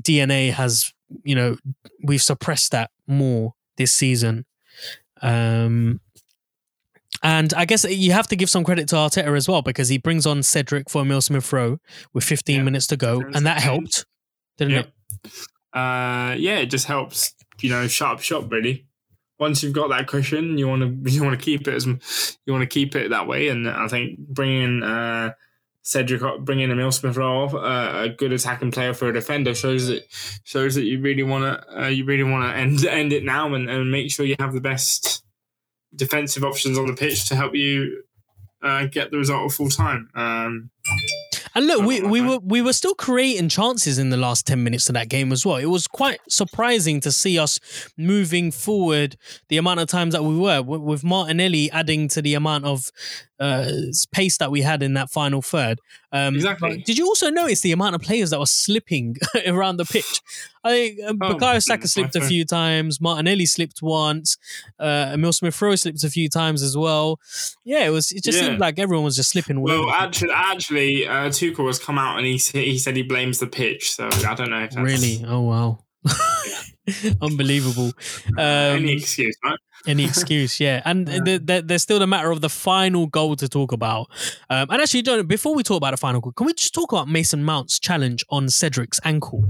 [0.00, 0.92] dna has
[1.24, 1.56] you know
[2.04, 4.44] we've suppressed that more this season
[5.22, 6.00] um
[7.22, 9.96] and I guess you have to give some credit to Arteta as well because he
[9.96, 11.78] brings on Cedric for Emil Smith Rowe
[12.12, 12.62] with 15 Yeah.
[12.62, 14.04] minutes to go, and that helped,
[14.58, 14.92] didn't Yep.
[15.24, 15.30] it?
[15.76, 17.34] Uh, yeah, it just helps.
[17.60, 18.86] You know, sharp shot really.
[19.38, 21.86] Once you've got that cushion, you want to you want to keep it as
[22.46, 23.48] you want to keep it that way.
[23.48, 25.32] And I think bringing uh,
[25.82, 29.88] Cedric, up- bringing Emil Smith Rowe, uh, a good attacking player for a defender, shows
[29.88, 30.04] that
[30.44, 33.52] shows that you really want to uh, you really want to end end it now
[33.54, 35.22] and, and make sure you have the best
[35.94, 38.02] defensive options on the pitch to help you
[38.62, 40.08] uh, get the result of full time.
[40.14, 40.70] Um,
[41.56, 44.90] And look, we, we were we were still creating chances in the last ten minutes
[44.90, 45.56] of that game as well.
[45.56, 47.58] It was quite surprising to see us
[47.96, 49.16] moving forward
[49.48, 52.92] the amount of times that we were with Martinelli adding to the amount of
[53.38, 53.70] uh,
[54.12, 55.80] pace that we had in that final third.
[56.12, 56.78] Um, Exactly.
[56.86, 59.16] Did you also notice the amount of players that were slipping
[59.46, 60.20] around the pitch?
[60.64, 63.00] I think um, Oh, Bukayo Saka slipped a few times.
[63.00, 64.36] Martinelli slipped once.
[64.78, 67.20] Uh, Emil Smith Rowe slipped a few times as well.
[67.64, 68.10] Yeah, it was.
[68.12, 68.46] It just Yeah.
[68.48, 69.60] seemed like everyone was just slipping.
[69.60, 73.46] Well, actually, actually, uh, Tuchel has come out and he he said he blames the
[73.46, 73.90] pitch.
[73.90, 75.24] So I don't know if that's Really?
[75.26, 75.78] Oh wow.
[77.20, 77.92] Unbelievable.
[78.38, 79.58] Um, any excuse, right?
[79.86, 80.82] Any excuse, yeah.
[80.84, 81.18] And Yeah.
[81.24, 84.08] th- th- there's still the matter of the final goal to talk about.
[84.50, 86.92] Um, and actually, don't before we talk about the final goal, can we just talk
[86.92, 89.44] about Mason Mount's challenge on Cedric's ankle?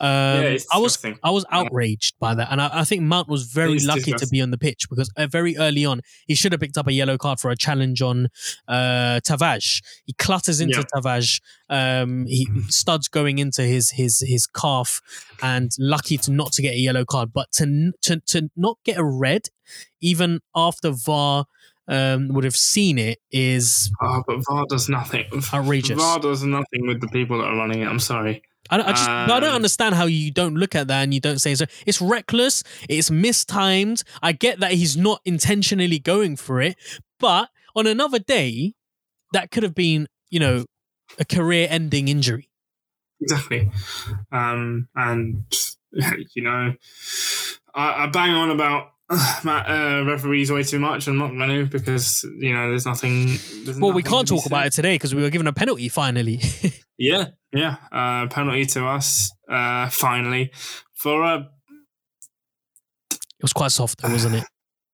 [0.00, 0.98] Um, it's I was.
[1.22, 4.40] I was outraged by that, and I, I think Mount was very lucky to be
[4.40, 7.16] on the pitch because uh, very early on he should have picked up a yellow
[7.18, 8.28] card for a challenge on
[8.68, 9.82] uh, Tavares.
[10.04, 10.84] He clutters into Yeah.
[11.00, 11.40] Tavares.
[11.68, 15.00] Um, he studs going into his his his calf,
[15.42, 18.96] and lucky to not to get a yellow card, but to to to not get
[18.98, 19.48] a red,
[20.00, 21.44] even after VAR
[21.88, 25.24] um, would have seen it, is Oh, but VAR does nothing.
[25.54, 25.96] outrageous.
[25.98, 27.86] VAR does nothing with the people that are running it.
[27.88, 28.42] I'm sorry.
[28.68, 31.20] I, I just I don't Um, understand how you don't look at that and you
[31.20, 31.66] don't say so.
[31.86, 32.64] It's reckless.
[32.88, 34.02] It's mistimed.
[34.22, 36.76] I get that he's not intentionally going for it,
[37.20, 38.74] but on another day,
[39.32, 40.64] that could have been you know
[41.20, 42.50] a career-ending injury.
[43.20, 43.70] Exactly.
[44.32, 45.44] Um, and
[46.34, 46.74] you know,
[47.72, 51.06] I, I bang on about uh, referees way too much.
[51.06, 53.38] I'm not going because you know there's nothing.
[53.64, 56.40] There's Well, we can't talk about it today because we were given a penalty finally.
[56.98, 57.76] Yeah, yeah.
[57.92, 59.30] Uh, penalty to us.
[59.50, 60.50] Uh, finally
[60.94, 61.48] for a
[63.10, 64.44] It was quite soft, though, wasn't it?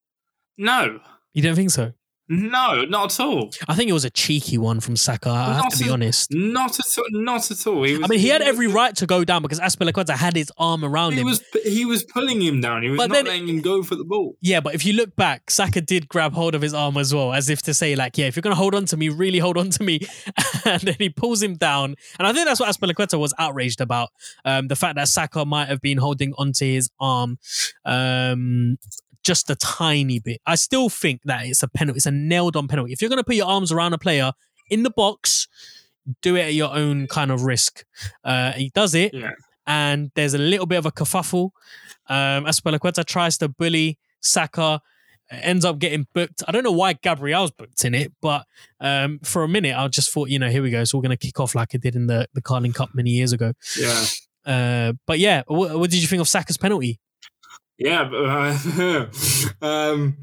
[0.58, 0.98] no,
[1.32, 1.92] You don't think so?
[2.34, 3.50] No, not at all.
[3.68, 5.28] I think it was a cheeky one from Saka.
[5.28, 6.32] I have to be a- honest.
[6.32, 7.04] Not at all.
[7.10, 7.82] Not at all.
[7.82, 10.34] He was, I mean, he had was- every right to go down because Azpilicueta had
[10.34, 11.26] his arm around He him.
[11.26, 12.82] was he was pulling him down.
[12.82, 14.36] He was But not then- letting him go for the ball.
[14.40, 17.34] Yeah, but if you look back, Saka did grab hold of his arm as well,
[17.34, 19.38] as if to say, like, yeah, if you're going to hold on to me, really
[19.38, 20.00] hold on to me.
[20.64, 21.96] and then he pulls him down.
[22.18, 24.08] And I think that's what Azpilicueta was outraged about.
[24.44, 27.38] Um, the fact that Saka might have been holding onto his arm
[27.84, 28.78] um,
[29.22, 30.40] just a tiny bit.
[30.46, 31.96] I still think that it's a penalty.
[31.98, 32.92] It's a nailed on penalty.
[32.92, 34.32] If you're going to put your arms around a player
[34.70, 35.48] in the box,
[36.20, 37.84] do it at your own kind of risk.
[38.24, 39.30] Uh, he does it Yeah.
[39.66, 41.50] and there's a little bit of a kerfuffle.
[42.08, 44.80] Um, Azpilicueta tries to bully Saka,
[45.30, 46.42] ends up getting booked.
[46.46, 48.44] I don't know why Gabriel's booked in it, but
[48.80, 50.82] um, for a minute I just thought, you know, here we go.
[50.84, 53.10] So we're going to kick off like it did in the, the Carling Cup many
[53.10, 53.52] years ago.
[53.78, 54.04] Yeah.
[54.44, 56.98] Uh, but yeah, what, what did you think of Saka's penalty?
[57.84, 59.06] Yeah, but uh,
[59.62, 60.16] um,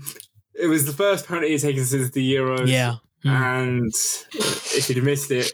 [0.53, 2.67] it was the first penalty he's taken since the Euros.
[2.67, 2.95] Yeah.
[3.25, 3.93] Mm, and
[4.33, 5.51] if he'd missed it,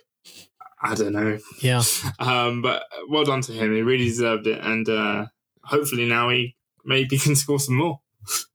[0.83, 1.39] I don't know.
[1.61, 1.81] yeah.
[2.19, 3.73] Um, but well done to him.
[3.73, 5.25] He really deserved it, and uh,
[5.63, 8.01] hopefully now he maybe can score some more.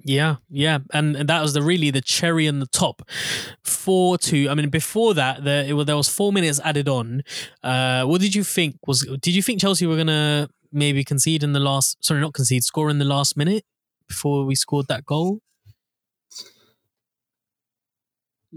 [0.04, 3.02] Yeah, yeah, and, and that was the really the cherry on the top.
[3.62, 4.48] Four two.
[4.50, 7.22] I mean, before that, there it, was- there was four minutes added on.
[7.62, 9.02] Uh, what did you think was?
[9.20, 12.04] Did you think Chelsea were gonna maybe concede in the last?
[12.04, 13.64] Sorry, not concede, score in the last minute
[14.08, 15.40] before we scored that goal?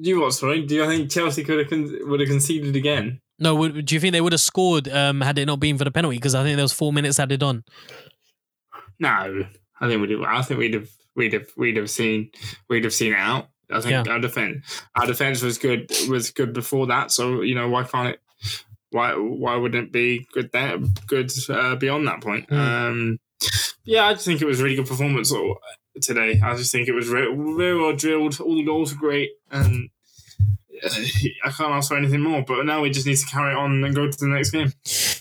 [0.01, 0.34] Do you what?
[0.34, 3.22] Sorry, do you think Chelsea could have con- would have conceded again?
[3.39, 5.84] No, would, do you think they would have scored um, had it not been for
[5.84, 6.18] the penalty?
[6.18, 7.64] Because I think there was four minutes added on.
[8.99, 9.09] No,
[9.80, 10.11] I think we'd.
[10.11, 10.89] Have, I think we'd have.
[11.16, 11.47] We'd have.
[11.57, 12.32] We'd have seen.
[12.70, 13.49] We'd have seen it out.
[13.72, 14.11] I think Yeah.
[14.14, 14.82] our defense.
[14.99, 15.91] Our defense was good.
[16.09, 17.11] Was good before that.
[17.11, 18.20] So you know why can't it?
[18.93, 20.77] Why why wouldn't it be good there?
[21.07, 22.47] Good uh, beyond that point.
[22.49, 22.57] Mm.
[22.57, 23.19] Um,
[23.85, 25.53] yeah, I just think it was a really good performance uh,
[26.01, 26.39] today.
[26.43, 28.39] I just think it was re- very well drilled.
[28.39, 29.89] All the goals were great, and
[30.83, 30.89] uh,
[31.45, 32.43] I can't ask for anything more.
[32.43, 34.71] But now we just need to carry on and go to the next game.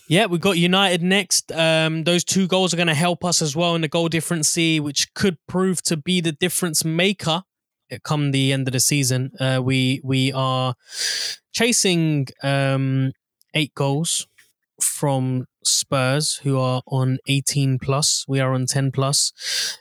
[0.08, 1.50] Yeah, we've got United next.
[1.52, 4.56] Um, those two goals are going to help us as well in the goal difference,
[4.56, 7.42] which could prove to be the difference maker
[8.00, 9.32] come the end of the season.
[9.38, 10.74] Uh, we we are
[11.52, 13.12] chasing um,
[13.54, 14.26] eight goals
[14.80, 18.24] from Spurs, who are on 18 plus.
[18.26, 19.32] We are on 10 plus,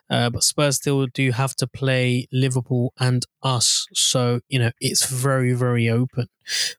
[0.09, 3.87] uh, but Spurs still do have to play Liverpool and us.
[3.93, 6.27] So you know it's very very open,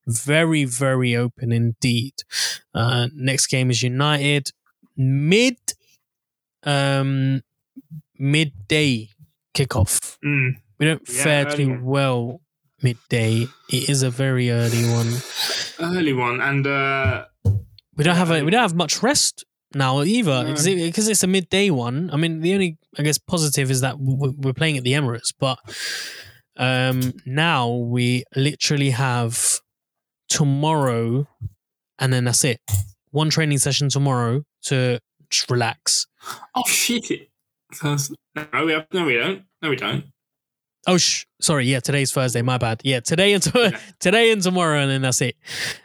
[0.07, 2.15] very very open indeed.
[2.75, 4.51] Uh, next game is United
[4.97, 5.57] mid
[6.65, 7.43] um
[8.19, 9.09] midday
[9.55, 10.17] kickoff.
[10.25, 10.57] Mm.
[10.79, 12.41] We don't Yeah, fare too well
[12.83, 13.47] midday.
[13.71, 15.13] It is a very early one.
[15.81, 17.25] Early one, and uh,
[17.97, 20.51] We don't have a we don't have much rest now either No.
[20.51, 22.11] because it, it's a midday one.
[22.13, 25.59] I mean, the only I guess positive is that we're playing at the Emirates, but
[26.57, 29.59] um now we literally have
[30.29, 31.27] tomorrow,
[31.99, 32.61] and then that's it.
[33.11, 34.99] One training session tomorrow to
[35.31, 36.07] just relax.
[36.55, 37.11] oh shit!
[37.11, 37.29] It.
[37.83, 39.43] No, we have, no, we don't.
[39.63, 40.05] No, we don't.
[40.87, 41.67] Oh, sh- sorry.
[41.67, 42.43] Yeah, today's Thursday.
[42.43, 42.81] My bad.
[42.83, 45.37] Yeah, today and to- today and tomorrow, and then that's it.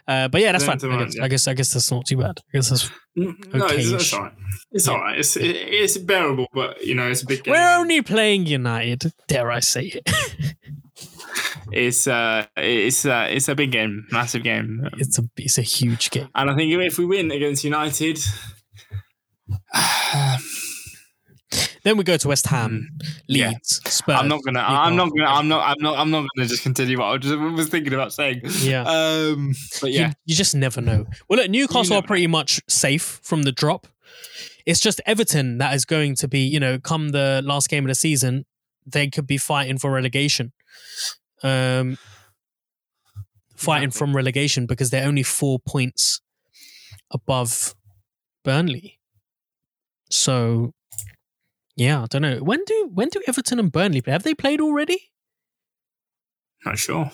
[0.08, 0.90] Uh, but yeah, that's Today fine.
[0.92, 1.24] and I guess, yeah.
[1.24, 2.38] I guess I guess that's not too bad.
[2.52, 3.92] I guess that's No, it's, Okay-ish.
[3.92, 4.32] it's all right.
[4.72, 4.92] It's Yeah.
[4.94, 5.18] all right.
[5.18, 7.52] It's it, it's bearable, but you know, it's a big game.
[7.52, 9.12] we're only playing United.
[9.28, 10.54] Dare I say it?
[11.70, 16.10] It's uh, it's uh, it's a big game, massive game, it's a it's a huge
[16.10, 16.28] game.
[16.34, 18.18] and I think if we win against United,
[21.88, 22.90] Then we go to West Ham,
[23.28, 23.48] Yeah.
[23.48, 24.16] Leeds, Spurs.
[24.20, 24.60] I'm not gonna.
[24.60, 25.24] I'm not gonna.
[25.24, 25.66] I'm not.
[25.66, 25.98] I'm not.
[25.98, 28.42] I'm not gonna just continue what I just was thinking about saying.
[28.60, 28.82] Yeah.
[28.82, 29.54] Um.
[29.80, 30.08] But yeah.
[30.08, 31.06] You, you just never know.
[31.30, 33.86] Well, look, Newcastle are pretty much safe from the drop.
[34.66, 37.88] It's just Everton that is going to be, you know, come the last game of
[37.88, 38.44] the season,
[38.84, 40.52] they could be fighting for relegation.
[41.42, 41.96] Um,
[43.56, 43.98] fighting Exactly.
[43.98, 46.20] from relegation because they're only four points
[47.10, 47.74] above
[48.44, 49.00] Burnley.
[50.10, 50.74] So,
[51.78, 52.38] yeah, I don't know.
[52.38, 54.12] When do when do Everton and Burnley play?
[54.12, 54.98] Have they played already?
[56.64, 57.10] Not sure.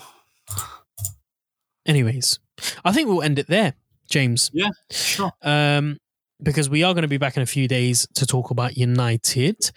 [1.86, 2.38] Anyways,
[2.82, 3.74] I think we'll end it there,
[4.08, 4.50] James.
[4.54, 5.32] Yeah, sure.
[5.42, 5.98] um,
[6.45, 9.70] because we are going to be back in a few days to talk about United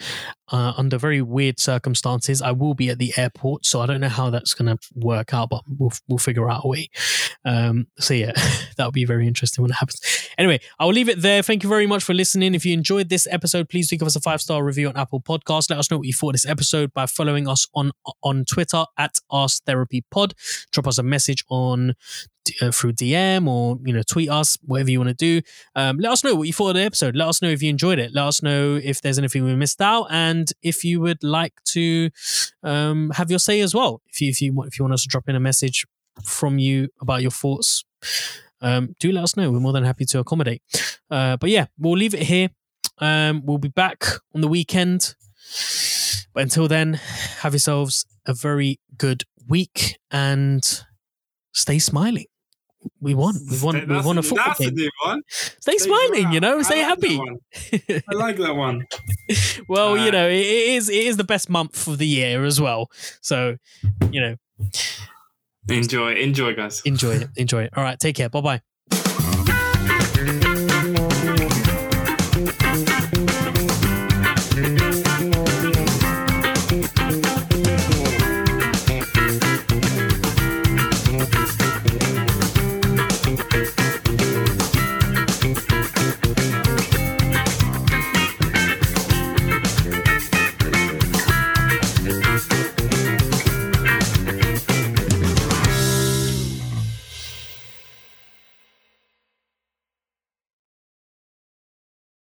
[0.50, 2.42] uh, under very weird circumstances.
[2.42, 5.34] I will be at the airport, so I don't know how that's going to work
[5.34, 6.90] out, but we'll we'll figure out a way.
[7.46, 8.34] Um, so yeah,
[8.78, 10.30] that'll be very interesting when it happens.
[10.38, 11.42] Anyway, I'll leave it there.
[11.42, 12.54] Thank you very much for listening.
[12.54, 15.22] If you enjoyed this episode, please do give us a five star review on Apple
[15.22, 15.70] Podcasts.
[15.70, 17.92] Let us know what you thought of this episode by following us on
[18.24, 20.34] on Twitter at Ask Therapy Pod.
[20.72, 21.96] Drop us a message on
[22.62, 25.42] uh, through DM or you know tweet us whatever you want to do.
[25.76, 27.16] Um, let us know what you thought of the episode.
[27.16, 28.14] Let us know if you enjoyed it.
[28.14, 32.10] Let us know if there's anything we missed out, and if you would like to
[32.64, 34.02] um, have your say as well.
[34.08, 35.86] If you if you want if you want us to drop in a message
[36.24, 37.86] from you about your thoughts,
[38.62, 39.52] um, do let us know.
[39.52, 40.62] We're more than happy to accommodate.
[41.10, 42.50] Uh, but yeah, we'll leave it here.
[43.00, 45.16] Um, we'll be back on the weekend.
[46.34, 46.96] But until then,
[47.40, 50.64] have yourselves a very good week and
[51.54, 52.26] stay smiling.
[53.02, 53.36] We won.
[53.50, 53.88] We won.
[53.88, 54.90] We won a a- football That's a game.
[55.04, 55.22] one.
[55.28, 56.62] Stay Stay smiling, you know.
[56.64, 57.20] Stay I happy.
[57.20, 58.86] I like that one.
[59.68, 62.46] well, you Uh, know, it, it is it is the best month of the year
[62.46, 62.90] as well.
[63.22, 63.58] So,
[64.12, 64.36] you know,
[65.70, 66.82] Enjoy, enjoy, guys.
[66.86, 67.30] enjoy it.
[67.36, 67.74] Enjoy it.
[67.76, 68.30] All right, take care.
[68.30, 68.62] Bye bye.